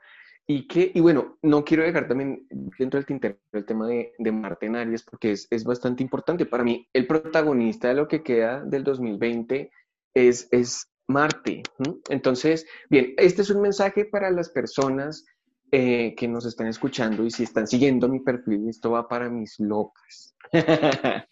[0.48, 2.46] Y, que, y bueno, no quiero dejar también
[2.78, 6.46] dentro del tintero el tema de, de Marte en Aries, porque es, es, bastante importante.
[6.46, 9.72] Para mí, el protagonista de lo que queda del 2020
[10.14, 11.64] es, es Marte.
[12.10, 15.26] Entonces, bien, este es un mensaje para las personas
[15.72, 19.60] eh, que nos están escuchando y si están siguiendo mi perfil, esto va para mis
[19.60, 20.36] locas.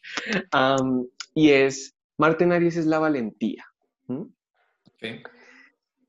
[1.35, 3.63] y es, Marte en Aries es la valentía.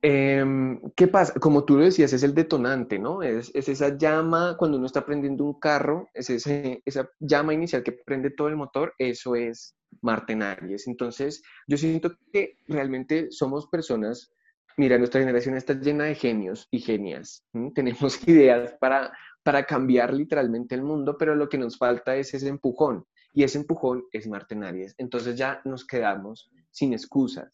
[0.07, 1.33] Em, ¿Qué pasa?
[1.41, 3.23] Como tú lo decías, es el detonante, ¿no?
[3.23, 8.29] Es, esa llama cuando uno está prendiendo un carro, es esa llama inicial que prende
[8.29, 10.89] todo el motor, eso es Marte en Aries.
[10.89, 14.31] Entonces, yo siento que realmente somos personas,
[14.77, 17.43] mira, nuestra generación está llena de genios y genias.
[17.75, 19.11] Tenemos ideas para,
[19.43, 23.07] para cambiar literalmente el mundo, pero lo que nos falta es ese empujón.
[23.33, 24.95] Y ese empujón es Marte en Aries.
[24.99, 27.51] Entonces ya nos quedamos sin excusas.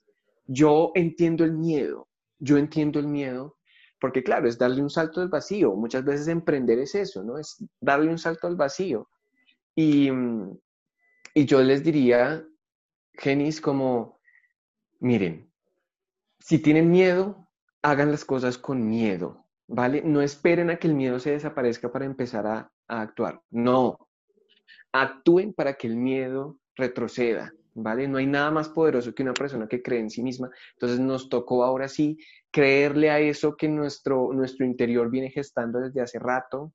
[0.49, 2.10] Yo entiendo el miedo,
[2.41, 3.59] yo entiendo el miedo,
[4.01, 5.74] porque claro, es darle un salto al vacío.
[5.76, 7.38] Muchas veces emprender es eso, ¿no?
[7.38, 9.09] Es darle un salto al vacío.
[9.76, 10.11] Y,
[11.34, 12.45] y yo les diría,
[13.14, 14.18] Genis, como,
[14.99, 15.53] miren,
[16.38, 17.47] si tienen miedo,
[17.82, 20.03] hagan las cosas con miedo, ¿vale?
[20.03, 23.43] No esperen a que el miedo se desaparezca para empezar a, a actuar.
[23.51, 24.09] No,
[24.93, 27.53] actúen para que el miedo retroceda.
[27.75, 28.09] ¿Vale?
[28.09, 30.51] No hay nada más poderoso que una persona que cree en sí misma.
[30.73, 32.18] Entonces nos tocó ahora sí
[32.51, 36.73] creerle a eso que nuestro, nuestro interior viene gestando desde hace rato.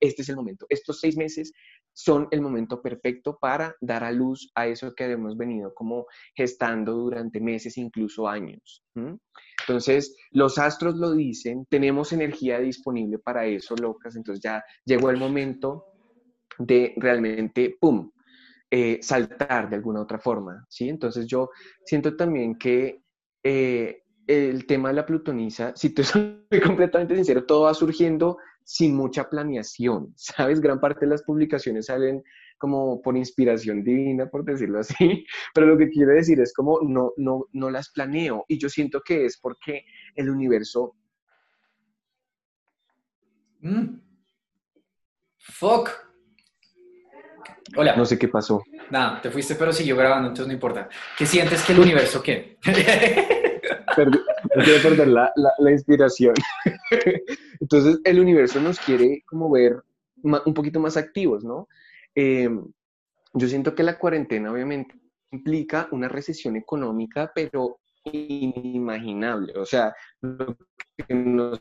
[0.00, 0.66] Este es el momento.
[0.68, 1.52] Estos seis meses
[1.92, 6.92] son el momento perfecto para dar a luz a eso que hemos venido como gestando
[6.92, 8.84] durante meses, incluso años.
[9.60, 15.16] Entonces, los astros lo dicen, tenemos energía disponible para eso, locas, entonces ya llegó el
[15.16, 15.86] momento
[16.58, 18.10] de realmente, ¡pum!,
[18.78, 20.90] eh, saltar de alguna otra forma, ¿sí?
[20.90, 21.48] Entonces yo
[21.86, 23.02] siento también que
[23.42, 28.94] eh, el tema de la plutonisa, si te soy completamente sincero, todo va surgiendo sin
[28.94, 30.60] mucha planeación, ¿sabes?
[30.60, 32.22] Gran parte de las publicaciones salen
[32.58, 35.24] como por inspiración divina, por decirlo así,
[35.54, 39.00] pero lo que quiero decir es como no, no, no las planeo y yo siento
[39.00, 40.94] que es porque el universo...
[43.62, 44.00] Mm.
[45.38, 46.05] Fuck.
[47.76, 47.94] Hola.
[47.96, 48.62] No sé qué pasó.
[48.90, 50.88] Nada, te fuiste, pero siguió grabando, entonces no importa.
[51.18, 52.56] ¿Qué sientes que el universo qué?
[53.96, 54.18] Perdí,
[54.54, 56.34] no quiero perder la, la, inspiración.
[57.60, 59.82] Entonces, el universo nos quiere como ver
[60.22, 61.68] un poquito más activos, ¿no?
[62.14, 62.64] Em,
[63.32, 64.94] yo siento que la cuarentena obviamente
[65.30, 69.54] implica una recesión económica, pero inimaginable.
[69.56, 70.56] O sea, lo
[70.96, 71.60] que nos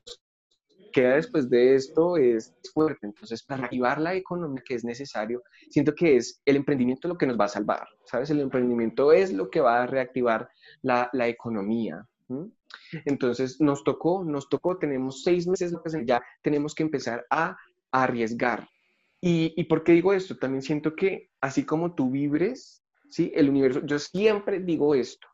[0.95, 3.05] queda después de esto es fuerte.
[3.05, 7.27] Entonces, para activar la economía que es necesario, siento que es el emprendimiento lo que
[7.27, 8.29] nos va a salvar, ¿sabes?
[8.29, 10.47] El emprendimiento es lo que va a reactivar
[10.81, 12.07] la, la economía.
[13.03, 15.75] Entonces, nos tocó, nos tocó, tenemos seis meses,
[16.05, 17.57] ya tenemos que empezar a,
[17.91, 18.67] arriesgar.
[19.21, 20.37] ¿Y, ¿Y por qué digo esto?
[20.37, 23.31] También siento que así como tú vibres, ¿sí?
[23.33, 25.27] El universo, yo siempre digo esto,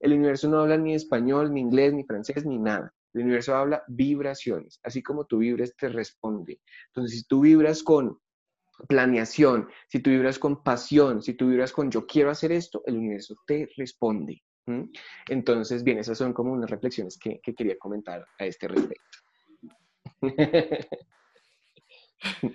[0.00, 2.94] el universo no habla ni español, ni inglés, ni francés, ni nada.
[3.14, 6.60] El universo habla vibraciones, así como tú vibres te responde.
[6.88, 8.18] Entonces, si tú vibras con
[8.86, 12.96] planeación, si tú vibras con pasión, si tú vibras con yo quiero hacer esto, el
[12.96, 14.42] universo te responde.
[15.28, 19.18] Entonces, bien, esas son como unas reflexiones que, quería comentar a este respecto.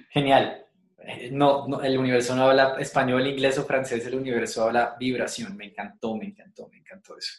[0.10, 0.66] Genial.
[1.06, 5.58] Eh, no, no, el universo no habla español, inglés o francés, el universo habla vibración.
[5.58, 7.34] Me encantó, me encantó, me encantó eso.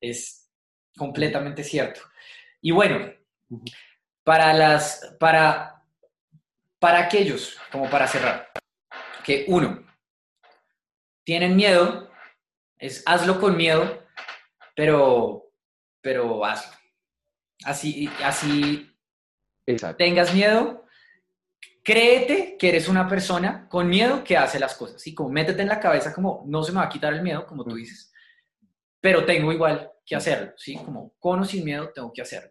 [0.00, 0.39] Es
[0.96, 2.00] completamente cierto.
[2.60, 3.12] Y bueno,
[4.24, 5.82] para las, para,
[6.78, 8.50] para aquellos, como para cerrar,
[9.24, 9.84] que uno,
[11.24, 12.10] tienen miedo,
[12.78, 14.04] es hazlo con miedo,
[14.74, 15.52] pero,
[16.00, 16.76] pero hazlo.
[17.64, 18.90] Así, así
[19.96, 20.86] tengas miedo,
[21.82, 25.06] créete que eres una persona con miedo que hace las cosas.
[25.06, 27.46] Y como métete en la cabeza como no se me va a quitar el miedo,
[27.46, 28.09] como tú dices,
[29.00, 30.76] pero tengo igual que hacerlo, ¿sí?
[30.76, 32.50] Como con o sin miedo tengo que hacerlo.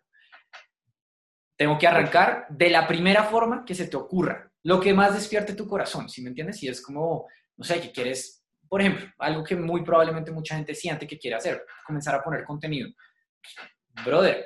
[1.56, 5.54] Tengo que arrancar de la primera forma que se te ocurra, lo que más despierte
[5.54, 6.58] tu corazón, ¿sí me entiendes?
[6.58, 7.28] Si es como,
[7.58, 11.38] no sé, que quieres, por ejemplo, algo que muy probablemente mucha gente siente que quiere
[11.38, 12.90] hacer, comenzar a poner contenido.
[14.06, 14.46] Brother,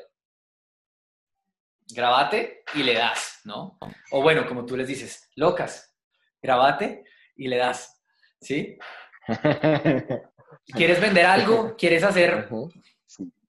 [1.93, 3.77] grabate y le das, ¿no?
[4.11, 5.95] O bueno, como tú les dices, locas,
[6.41, 7.03] grabate
[7.35, 8.01] y le das,
[8.39, 8.77] ¿sí?
[10.68, 11.76] ¿Quieres vender algo?
[11.78, 12.49] ¿Quieres hacer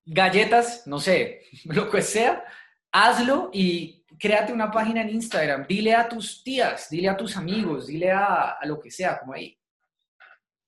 [0.05, 0.87] galletas?
[0.87, 2.45] No sé, lo que sea,
[2.93, 7.87] hazlo y créate una página en Instagram, dile a tus tías, dile a tus amigos,
[7.87, 9.59] dile a, lo que sea, como ahí,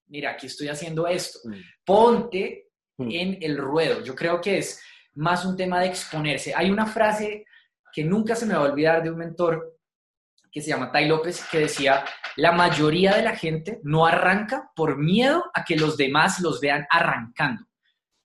[0.09, 1.41] mira, aquí estoy haciendo esto.
[1.45, 1.55] Mm.
[1.85, 3.11] Ponte mm.
[3.11, 4.03] en el ruedo.
[4.03, 4.81] Yo creo que es
[5.15, 6.55] más un tema de exponerse.
[6.55, 7.45] Hay una frase
[7.93, 9.79] que nunca se me va a olvidar de un mentor
[10.51, 12.05] que se llama Tai López, que decía,
[12.37, 16.87] la mayoría de la gente no arranca por miedo a que los demás los vean
[16.91, 17.65] arrancando.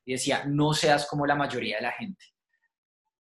[0.05, 2.25] Y decía, no seas como la mayoría de la gente.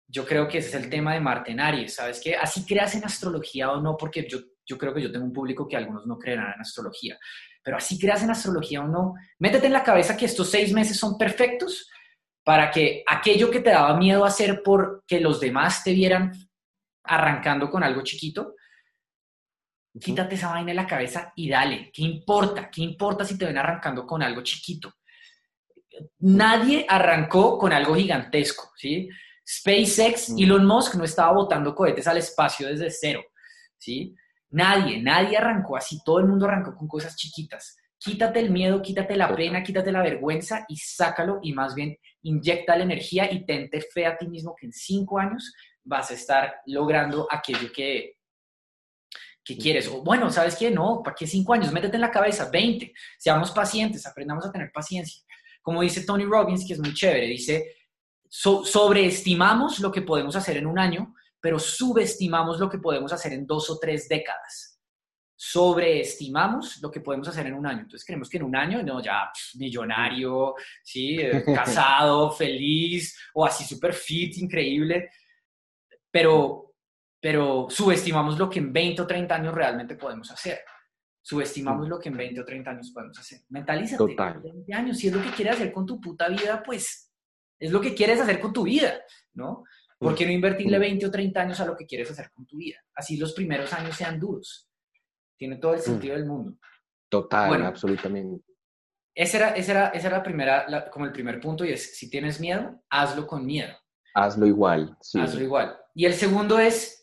[0.06, 2.36] Yo creo que ese es el tema de Marte en Aries, ¿sabes qué?
[2.36, 5.76] Así creas en astrología o no, porque yo, creo que yo tengo un público que
[5.76, 7.18] algunos no creerán en astrología,
[7.62, 10.96] pero así creas en astrología o no, métete en la cabeza que estos seis meses
[10.96, 11.90] son perfectos
[12.44, 16.32] para que aquello que te daba miedo hacer por que los demás te vieran
[17.02, 18.54] arrancando con algo chiquito,
[20.00, 21.90] quítate esa vaina de la cabeza y dale.
[21.92, 22.70] ¿Qué importa?
[22.70, 24.94] ¿Qué importa si te ven arrancando con algo chiquito?
[26.20, 29.08] Nadie arrancó con algo gigantesco, ¿sí?
[29.46, 33.24] SpaceX, Elon Musk no estaba botando cohetes al espacio desde cero,
[33.78, 34.14] ¿sí?
[34.50, 37.78] Nadie, nadie arrancó así, todo el mundo arrancó con cosas chiquitas.
[37.98, 42.76] Quítate el miedo, quítate la pena, quítate la vergüenza y sácalo y más bien inyecta
[42.76, 46.60] la energía y tente fe a ti mismo que en cinco años vas a estar
[46.66, 48.17] logrando aquello que,
[49.48, 49.88] que quieres.
[49.88, 50.70] O bueno, ¿sabes qué?
[50.70, 51.72] No, ¿para qué cinco años?
[51.72, 52.92] Métete en la cabeza, 20.
[53.16, 55.22] Seamos pacientes, aprendamos a tener paciencia.
[55.62, 57.74] Como dice Tony Robbins, que es muy chévere, dice,
[58.28, 63.46] sobreestimamos lo que podemos hacer en un año, pero subestimamos lo que podemos hacer en
[63.46, 64.74] dos o tres décadas
[65.40, 67.82] sobreestimamos lo que podemos hacer en un año.
[67.82, 71.16] Entonces creemos que en un año, no, ya millonario, ¿sí?
[71.20, 75.10] Eh, casado, feliz, o así super fit, increíble,
[76.10, 76.67] pero,
[77.20, 80.60] pero subestimamos lo que en 20 o 30 años realmente podemos hacer.
[81.20, 83.40] Subestimamos lo que en 20 o 30 años podemos hacer.
[83.48, 83.98] Mentalízate.
[83.98, 84.40] Total.
[84.40, 87.12] 20 años, si es lo que quieres hacer con tu puta vida, pues
[87.58, 89.00] es lo que quieres hacer con tu vida,
[89.34, 89.64] ¿no?
[89.98, 92.56] ¿Por qué no invertirle 20 o 30 años a lo que quieres hacer con tu
[92.56, 92.78] vida?
[92.94, 94.70] Así los primeros años sean duros.
[95.36, 95.82] Tiene todo el mm.
[95.82, 96.56] sentido del mundo.
[97.08, 98.44] Total, absolutamente.
[99.14, 102.08] Ese era, ese era, esa era la primera, como el primer punto, y es, si
[102.08, 103.76] tienes miedo, hazlo con miedo.
[104.14, 105.18] Hazlo igual, sí.
[105.18, 105.76] Hazlo igual.
[105.94, 106.97] Y el segundo es,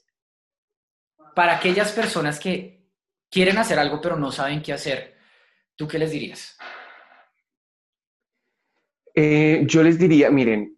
[1.35, 2.89] para aquellas personas que
[3.29, 5.15] quieren hacer algo pero no saben qué hacer,
[5.75, 6.57] ¿tú qué les dirías?
[9.13, 10.77] Eh, yo les diría, miren,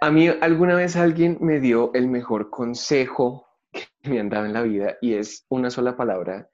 [0.00, 4.52] a mí alguna vez alguien me dio el mejor consejo que me han dado en
[4.52, 6.48] la vida y es una sola palabra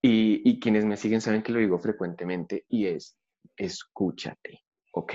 [0.00, 3.18] y, quienes me siguen saben que lo digo frecuentemente y es
[3.56, 5.14] escúchate, ¿ok?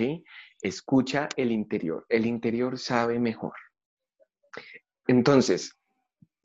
[0.62, 2.06] Escucha el interior.
[2.10, 3.54] El interior sabe mejor.
[5.08, 5.78] Entonces,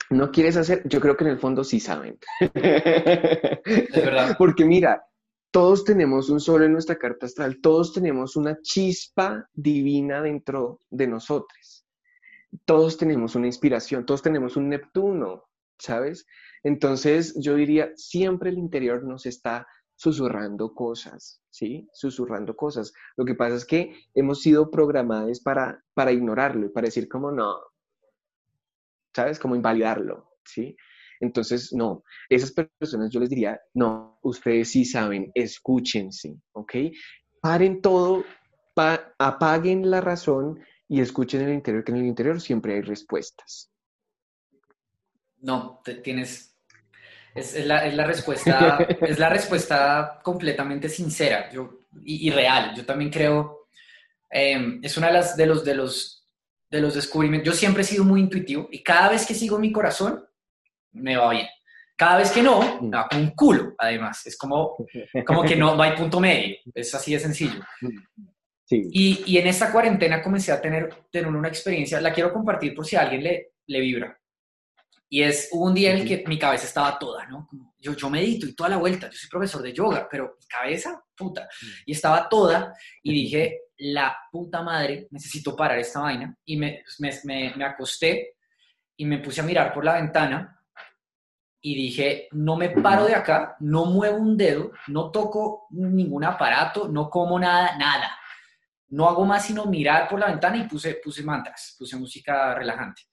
[0.09, 2.17] no quieres hacer, yo creo que en el fondo sí saben.
[2.39, 4.35] Es verdad.
[4.37, 5.03] Porque mira,
[5.51, 11.07] todos tenemos un sol en nuestra carta astral, todos tenemos una chispa divina dentro de
[11.07, 11.85] nosotros.
[12.65, 15.45] Todos tenemos una inspiración, todos tenemos un Neptuno,
[15.77, 16.25] ¿sabes?
[16.63, 21.87] Entonces, yo diría, siempre el interior nos está susurrando cosas, ¿sí?
[21.93, 22.93] Susurrando cosas.
[23.17, 27.31] Lo que pasa es que hemos sido programados para, para ignorarlo y para decir como
[27.31, 27.57] no,
[29.19, 29.37] ¿sabes?
[29.37, 30.77] Como invalidarlo, ¿sí?
[31.19, 36.75] Entonces, no, esas personas yo les diría, no, ustedes sí saben, escúchense, ¿ok?
[37.41, 38.23] Paren todo,
[39.17, 43.69] apaguen la razón y escuchen el interior, que en el interior siempre hay respuestas.
[45.41, 46.55] No, tienes.
[47.35, 52.73] Es, la, respuesta, es la respuesta completamente sincera yo, y, real.
[52.75, 53.67] Yo también creo.
[54.29, 56.18] Em, es una de las de los, de los
[56.69, 57.53] de los descubrimientos.
[57.53, 60.23] Yo siempre he sido muy intuitivo y cada vez que sigo mi corazón,
[60.91, 61.47] me va bien.
[61.95, 64.25] Cada vez que no, me va con un culo, además.
[64.25, 64.77] Es como,
[65.25, 66.55] como que no, no hay punto medio.
[66.73, 67.61] Es así de sencillo.
[68.63, 68.87] Sí.
[68.91, 72.85] Y, y, en esta cuarentena comencé a tener, tener una experiencia, la quiero compartir por
[72.85, 74.17] si a alguien le, le vibra.
[75.09, 77.49] Y es, hubo un día en el que mi cabeza estaba toda, ¿no?
[77.79, 81.03] yo, yo medito y toda la vuelta, yo soy profesor de yoga, pero mi cabeza,
[81.19, 81.43] puta.
[81.43, 81.67] Mm.
[81.87, 86.33] Y estaba toda y dije, la puta madre, necesito parar esta vaina.
[86.45, 88.37] Y me, me, me, acosté
[88.95, 90.55] y me puse a mirar por la ventana
[91.61, 96.87] y dije, no me paro de acá, no muevo un dedo, no toco ningún aparato,
[96.87, 98.17] no como nada, nada.
[98.87, 103.03] No hago más sino mirar por la ventana y puse, puse mantras, puse música relajante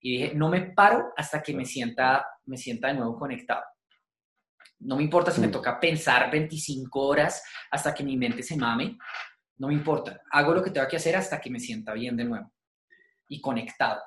[0.00, 3.62] y dije, no me paro hasta que me sienta, me sienta de nuevo conectado.
[4.80, 5.52] No me importa si me mm.
[5.52, 8.98] toca pensar 25 horas hasta que mi mente se mame,
[9.58, 10.22] no me importa.
[10.30, 12.52] Hago lo que tengo que hacer hasta que me sienta bien de nuevo
[13.28, 14.00] y conectado.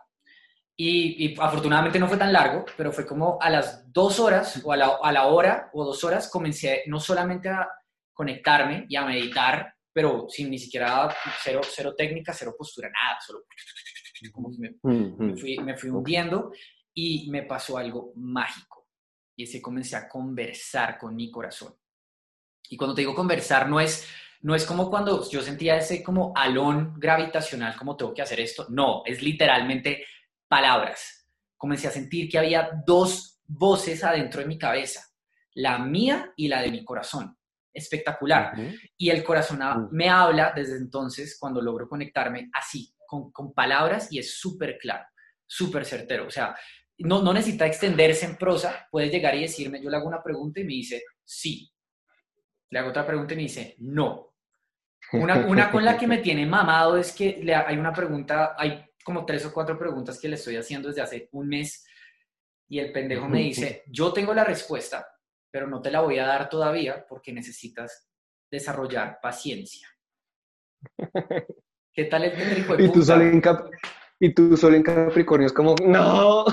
[0.75, 4.77] Y, afortunadamente no fue tan largo, pero fue como a las dos horas o a
[4.77, 7.69] la, a la hora o dos horas comencé no solamente a
[8.11, 13.43] conectarme y a meditar, pero sin ni siquiera cero, cero técnica, cero postura, nada, solo
[14.31, 16.51] como me, me, fui, me fui hundiendo
[16.93, 18.82] y me pasó algo mágico.
[19.35, 21.75] Y es que comencé a conversar con mi corazón.
[22.69, 24.07] Y cuando te digo conversar, no es,
[24.41, 28.67] no es como cuando yo sentía ese como alón gravitacional, como tengo que hacer esto.
[28.69, 30.05] No, es literalmente
[30.47, 31.27] palabras.
[31.57, 35.03] Comencé a sentir que había dos voces adentro de mi cabeza,
[35.55, 37.37] la mía y la de mi corazón.
[37.73, 38.53] Espectacular.
[38.97, 39.59] Y el corazón
[39.91, 45.05] me habla desde entonces, cuando logro conectarme así, con, con palabras, y es súper claro,
[45.45, 46.27] súper certero.
[46.27, 46.55] O sea,
[46.99, 50.59] no, no necesita extenderse en prosa, puede llegar y decirme, yo le hago una pregunta
[50.59, 51.71] y me dice, sí.
[52.69, 54.33] Le hago otra pregunta y me dice, no.
[55.13, 58.85] Una, una con la que me tiene mamado es que le, hay una pregunta, hay
[59.03, 61.85] como tres o cuatro preguntas que le estoy haciendo desde hace un mes
[62.69, 65.05] y el pendejo me dice, yo tengo la respuesta,
[65.51, 68.09] pero no te la voy a dar todavía porque necesitas
[68.49, 69.87] desarrollar paciencia.
[71.93, 73.03] ¿Qué tal el pendejo de ¿Y, tú
[74.19, 76.45] y tú solo en Capricornio es como, no.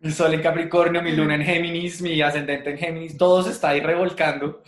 [0.00, 3.70] mi sol en Capricornio, mi luna en Géminis, mi ascendente en Géminis, todo se está
[3.70, 4.62] ahí revolcando.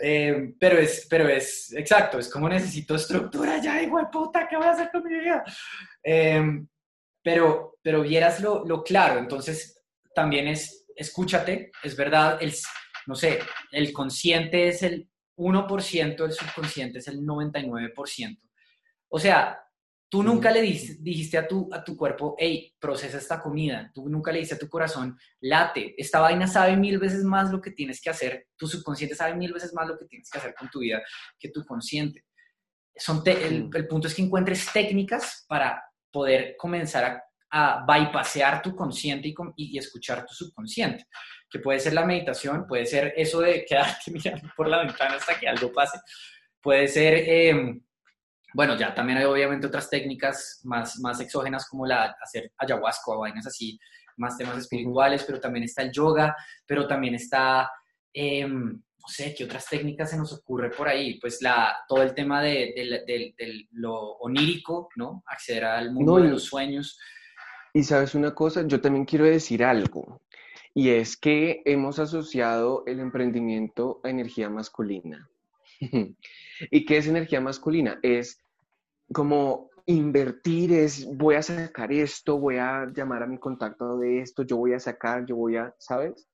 [0.00, 4.66] Eh, pero, es, pero es, exacto, es como necesito estructura ya, igual puta, ¿qué voy
[4.66, 5.42] a hacer con mi vida?
[6.04, 6.62] Eh,
[7.22, 9.82] pero, pero vieras lo, lo, claro, entonces
[10.14, 12.52] también es, escúchate, es verdad, el,
[13.06, 13.38] no sé,
[13.72, 18.38] el consciente es el 1%, el subconsciente es el 99%.
[19.08, 19.66] O sea,
[20.08, 23.90] Tú nunca le dijiste a tu, a tu cuerpo, hey, procesa esta comida.
[23.92, 25.94] Tú nunca le dijiste a tu corazón, late.
[25.98, 28.46] Esta vaina sabe mil veces más lo que tienes que hacer.
[28.56, 31.02] Tu subconsciente sabe mil veces más lo que tienes que hacer con tu vida
[31.40, 32.24] que tu consciente.
[32.94, 35.82] Son el, punto es que encuentres técnicas para
[36.12, 37.04] poder comenzar
[37.50, 41.04] a, a bypassear tu consciente y, y, escuchar tu subconsciente.
[41.50, 45.36] Que puede ser la meditación, puede ser eso de quedarte mirando por la ventana hasta
[45.36, 45.98] que algo pase.
[46.62, 47.14] Puede ser...
[47.14, 47.80] Eh,
[48.56, 53.18] bueno, ya también hay obviamente otras técnicas más, más exógenas como la hacer ayahuasca o
[53.18, 53.78] vainas así,
[54.16, 56.34] más temas espirituales, pero también está el yoga,
[56.64, 57.70] pero también está,
[58.14, 61.20] em, no sé, ¿qué otras técnicas se nos ocurre por ahí?
[61.20, 62.72] Pues la, todo el tema de,
[63.06, 65.22] de, lo onírico, ¿no?
[65.26, 66.98] Acceder al mundo de los sueños.
[67.74, 70.22] Y sabes una cosa, yo también quiero decir algo,
[70.72, 75.28] y es que hemos asociado el emprendimiento a energía masculina.
[76.70, 77.98] ¿Y qué es energía masculina?
[78.02, 78.45] Es
[79.12, 84.42] como invertir es, voy a sacar esto, voy a llamar a mi contacto de esto,
[84.42, 86.28] yo voy a sacar, yo voy a, ¿sabes?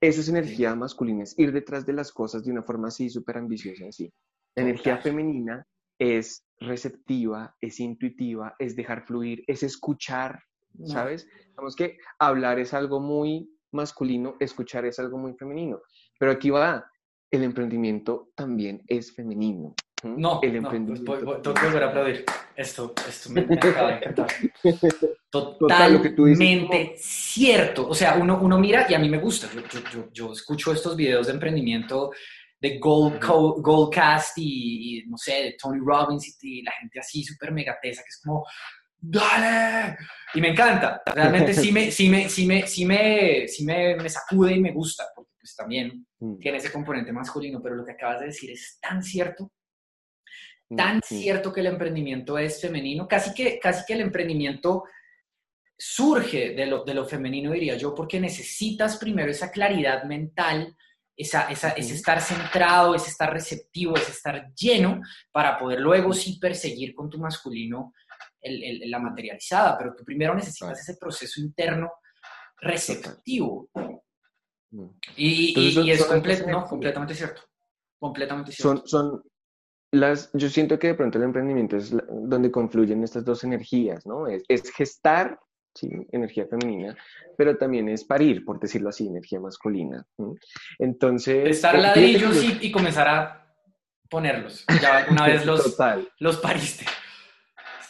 [0.00, 3.38] Eso es energía masculina, es ir detrás de las cosas de una forma así, súper
[3.38, 4.12] ambiciosa, así.
[4.54, 5.66] La energía femenina
[5.98, 10.40] es receptiva, es intuitiva, es dejar fluir, es escuchar,
[10.84, 11.28] ¿sabes?
[11.48, 15.80] Digamos que hablar es algo muy masculino, escuchar es algo muy femenino.
[16.18, 16.90] Pero aquí va,
[17.30, 19.74] el emprendimiento también es femenino.
[20.04, 21.20] No, el emprendimiento.
[21.20, 22.24] No, tengo que volver a aplaudir.
[22.54, 24.28] Esto, esto me, acaba de encantar.
[25.30, 27.88] Totalmente cierto.
[27.88, 29.48] O sea, uno, uno mira y a mí me gusta.
[29.52, 32.10] Yo, yo, yo escucho estos videos de emprendimiento
[32.60, 38.02] de Gold, Goldcast y, no sé, de Tony Robbins y, la gente así súper megatesa
[38.02, 38.44] que es como,
[38.98, 39.96] ¡dale!
[40.34, 41.02] Y me encanta.
[41.14, 44.72] Realmente sí me, sí me, sí me, sí me, sí me, me sacude y me
[44.72, 46.38] gusta, porque pues también mm.
[46.38, 49.52] tiene ese componente masculino, pero lo que acabas de decir es tan cierto
[50.76, 54.84] tan cierto que el emprendimiento es femenino, casi que, casi que el emprendimiento
[55.78, 60.76] surge de lo, de lo femenino, diría yo, porque necesitas primero esa claridad mental,
[61.16, 65.00] esa, esa, ese estar centrado, ese estar receptivo, ese estar lleno,
[65.32, 67.94] para poder luego sí perseguir con tu masculino
[68.40, 71.90] el, la materializada, pero tú primero necesitas ese proceso interno
[72.60, 73.70] receptivo.
[75.16, 77.42] Y, es completamente cierto.
[77.98, 78.86] Completamente cierto.
[78.86, 79.22] Son, son,
[79.90, 84.26] las, yo siento que de pronto el emprendimiento es donde confluyen estas dos energías, ¿no?
[84.26, 85.40] Es, gestar,
[85.74, 86.96] sí, energía femenina,
[87.36, 90.06] pero también es parir, por decirlo así, energía masculina.
[90.78, 91.48] Entonces...
[91.48, 93.54] Estar eh, ladrillos y, y, comenzar a
[94.10, 94.64] ponerlos.
[94.80, 95.76] Ya una vez los,
[96.18, 96.84] los pariste.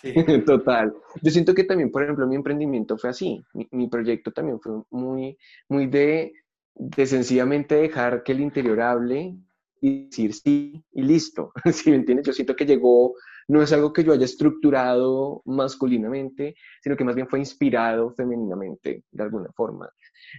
[0.46, 0.94] Total.
[1.22, 3.42] Yo siento que también, por ejemplo, mi emprendimiento fue así.
[3.52, 5.36] Mi, mi proyecto también fue muy,
[5.68, 6.32] muy de,
[6.74, 9.36] de sencillamente dejar que el interior hable,
[9.80, 11.52] y decir sí y listo.
[11.72, 12.26] ¿Sí me entiendes?
[12.26, 13.14] Yo siento que llegó,
[13.48, 19.04] no es algo que yo haya estructurado masculinamente, sino que más bien fue inspirado femeninamente,
[19.10, 19.90] de alguna forma.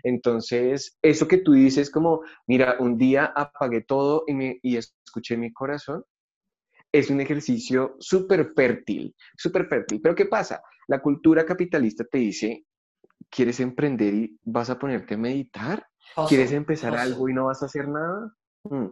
[0.03, 5.37] Entonces, eso que tú dices como, mira, un día apagué todo y, me, y escuché
[5.37, 6.03] mi corazón,
[6.91, 10.01] es un ejercicio súper fértil, súper fértil.
[10.01, 10.61] Pero ¿qué pasa?
[10.87, 12.65] La cultura capitalista te dice,
[13.29, 15.85] ¿quieres emprender y vas a ponerte a meditar?
[16.27, 18.33] ¿Quieres empezar algo y no vas a hacer nada?
[18.63, 18.87] Mm.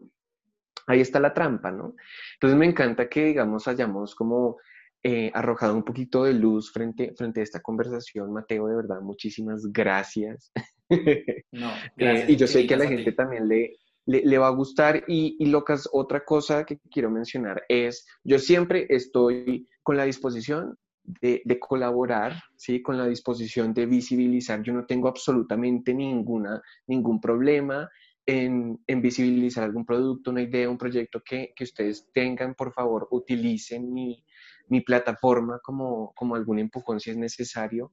[0.88, 1.96] Ahí está la trampa, ¿no?
[2.34, 4.58] Entonces me encanta que, digamos, hayamos como
[5.04, 9.72] eh, arrojado un poquito de luz frente, frente a esta conversación, Mateo, de verdad, muchísimas
[9.72, 10.52] gracias.
[11.52, 13.76] No, eh, y yo sé que a la gente también le,
[14.06, 15.04] le, va a gustar.
[15.08, 20.78] Y, y locas, otra cosa que quiero mencionar es, yo siempre estoy con la disposición
[21.04, 22.82] de, de, colaborar, ¿sí?
[22.82, 24.64] con la disposición de visibilizar.
[24.64, 27.90] Yo no tengo absolutamente ninguna, ningún problema
[28.28, 32.54] en, visibilizar algún producto, una idea, un proyecto que, que ustedes tengan.
[32.54, 34.24] Por favor, utilicen mi,
[34.68, 37.92] mi plataforma como, como algún empujón si es necesario.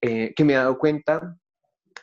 [0.00, 1.38] Eh, que me he dado cuenta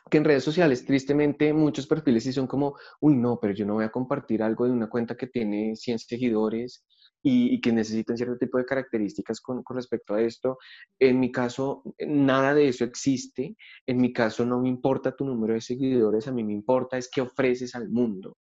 [0.09, 3.75] que en redes sociales, tristemente, muchos perfiles sí son como, uy, no, pero yo no
[3.75, 6.85] voy a compartir algo de una cuenta que tiene 100 seguidores
[7.23, 10.57] y, que necesitan cierto tipo de características con, respecto a esto.
[10.99, 13.55] En mi caso, nada de eso existe.
[13.87, 17.09] En mi caso, no me importa tu número de seguidores, a mí me importa es
[17.09, 18.37] qué ofreces al mundo.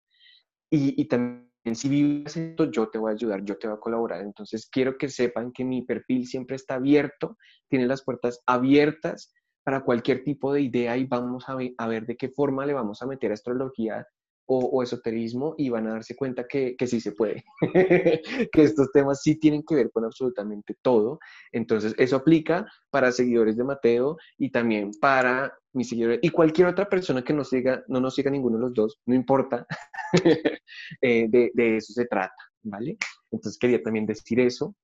[0.71, 3.81] Y, y también si vives esto, yo te voy a ayudar, yo te voy a
[3.81, 4.23] colaborar.
[4.23, 7.37] Entonces, quiero que sepan que mi perfil siempre está abierto,
[7.69, 12.07] tiene las puertas abiertas para cualquier tipo de idea y vamos a ver, a ver
[12.07, 14.07] de qué forma le vamos a meter astrología
[14.53, 17.45] o, esoterismo y van a darse cuenta que, que sí se puede,
[18.53, 21.21] que estos temas sí tienen que ver con absolutamente todo.
[21.53, 26.89] Entonces, eso aplica para seguidores de Mateo y también para mis seguidores y cualquier otra
[26.89, 29.67] persona que nos siga, no nos siga ninguno de los dos, no importa,
[31.01, 32.97] eh, de, de eso se trata, ¿vale?
[33.31, 34.75] Entonces, quería también decir eso.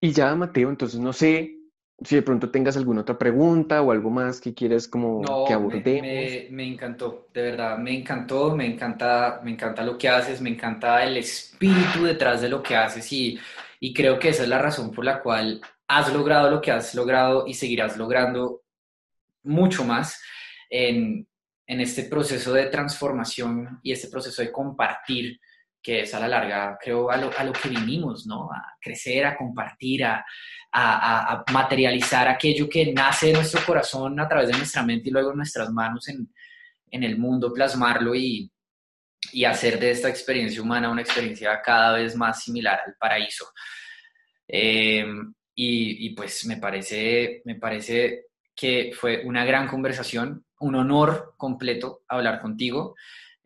[0.00, 1.59] Y ya, Mateo, entonces no sé,
[2.02, 6.02] si de pronto tengas alguna otra pregunta o algo más que quieras como que abordemos.
[6.02, 10.50] Me, me, encantó, de verdad, me encantó, me encanta, me encanta lo que haces, me
[10.50, 13.38] encanta el espíritu detrás de lo que haces y,
[13.80, 16.94] y creo que esa es la razón por la cual has logrado lo que has
[16.94, 18.62] logrado y seguirás logrando
[19.42, 20.22] mucho más
[20.70, 21.26] en,
[21.66, 25.38] en este proceso de transformación y este proceso de compartir
[25.82, 28.50] que es a la larga, creo, a lo, a lo que vinimos, ¿no?
[28.52, 30.24] A crecer, a compartir, a,
[31.52, 35.38] materializar aquello que nace de nuestro corazón a través de nuestra mente y luego en
[35.38, 36.32] nuestras manos en,
[36.90, 38.50] en el mundo, plasmarlo y,
[39.32, 43.46] y, hacer de esta experiencia humana una experiencia cada vez más similar al paraíso.
[44.46, 45.04] Eh,
[45.54, 52.02] y, y, pues me parece, me parece que fue una gran conversación, un honor completo
[52.08, 52.94] hablar contigo.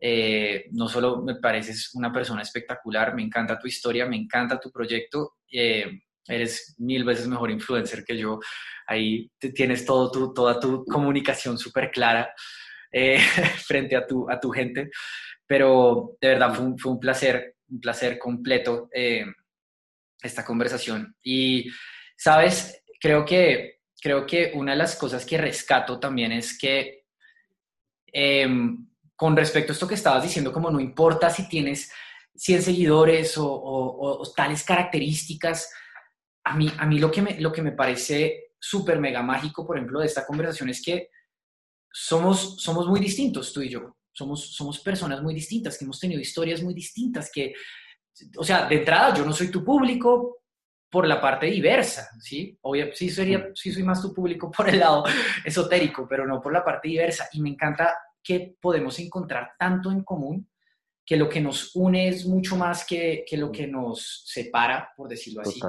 [0.07, 4.71] Eh, no solo me pareces una persona espectacular, me encanta tu historia, me encanta tu
[4.71, 5.37] proyecto.
[5.51, 8.39] Eh, eres mil veces mejor influencer que yo.
[8.85, 12.31] Ahí tienes todo tu, toda tu comunicación súper clara
[12.91, 13.17] eh,
[13.65, 14.91] frente a tu, a tu gente.
[15.47, 19.25] Pero de verdad fue un, fue un placer, un placer completo eh,
[20.21, 21.15] esta conversación.
[21.23, 21.67] Y,
[22.15, 22.79] ¿sabes?
[22.99, 27.05] Creo que, creo que una de las cosas que rescato también es que
[28.05, 31.91] em, con respecto a esto que estabas diciendo, como no importa si tienes
[32.35, 35.69] 100 seguidores o, o tales características,
[36.45, 39.77] a mí, a mí lo, que me, lo que me parece súper mega mágico, por
[39.77, 41.09] ejemplo, de esta conversación es que
[41.91, 43.97] somos, somos muy distintos, tú y yo.
[44.11, 47.53] Somos, somos personas muy distintas, que hemos tenido historias muy distintas, que,
[48.37, 50.43] o sea, de entrada yo no soy tu público
[50.89, 52.57] por la parte diversa, ¿sí?
[52.61, 55.03] Obvio, sí, sería, sí soy más tu público por el lado
[55.43, 57.27] esotérico, pero no por la parte diversa.
[57.33, 57.93] Y me encanta
[58.25, 60.49] que podemos encontrar tanto en común
[61.05, 65.07] que lo que nos une es mucho más que, que lo que nos separa, por
[65.07, 65.59] decirlo así.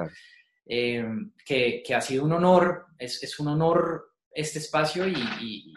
[0.65, 1.05] Eh,
[1.45, 5.73] que, que, ha sido un honor, es, es un honor este espacio y,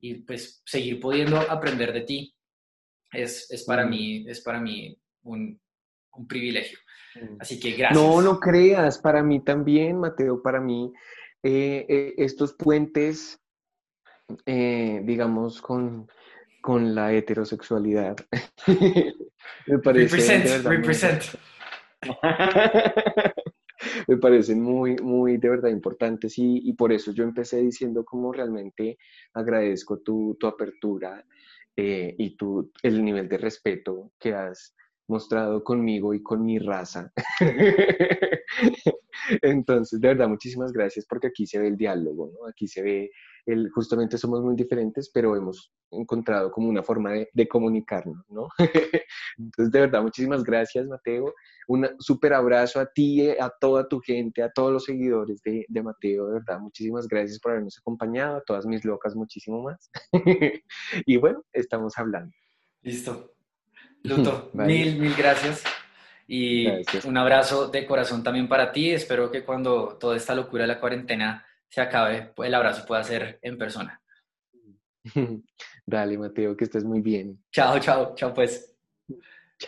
[0.00, 2.34] y, pues seguir pudiendo aprender de ti
[3.12, 5.60] es, es para mí, es para mí un,
[6.12, 6.78] un, privilegio.
[7.38, 8.00] Así que gracias.
[8.00, 10.92] No, no creas, para mí también, Mateo, para mí
[11.42, 13.40] eh, eh, estos puentes,
[14.46, 16.08] digamos, con,
[16.60, 18.16] con la heterosexualidad.
[19.66, 20.16] me parece.
[20.16, 21.22] Represent, represent.
[24.08, 28.32] me parecen muy, muy de verdad importantes y, y, por eso yo empecé diciendo como
[28.32, 28.98] realmente
[29.34, 31.24] agradezco tu, tu apertura
[31.76, 34.74] eh, y tu, el nivel de respeto que has
[35.10, 37.12] mostrado conmigo y con mi raza.
[39.42, 42.48] Entonces, de verdad, muchísimas gracias porque aquí se ve el diálogo, ¿no?
[42.48, 43.10] Aquí se ve,
[43.46, 48.48] el, justamente somos muy diferentes, pero hemos encontrado como una forma de, comunicarnos, ¿no?
[49.38, 51.34] Entonces, de verdad, muchísimas gracias, Mateo.
[51.68, 55.82] Un súper abrazo a ti, a toda tu gente, a todos los seguidores de, de,
[55.82, 59.90] Mateo, de verdad, muchísimas gracias por habernos acompañado, a todas mis locas, muchísimo más.
[61.06, 62.34] y bueno, estamos hablando.
[62.82, 63.39] Listo.
[64.04, 65.62] Luto, mil, mil gracias.
[66.26, 66.68] Y
[67.04, 68.90] un abrazo de corazón también para ti.
[68.90, 73.38] Espero que cuando toda esta locura de la cuarentena se acabe, el abrazo pueda ser
[73.42, 74.00] en persona.
[75.86, 77.42] Dale, Mateo, que estés muy bien.
[77.50, 78.69] Chao, chao, chao pues.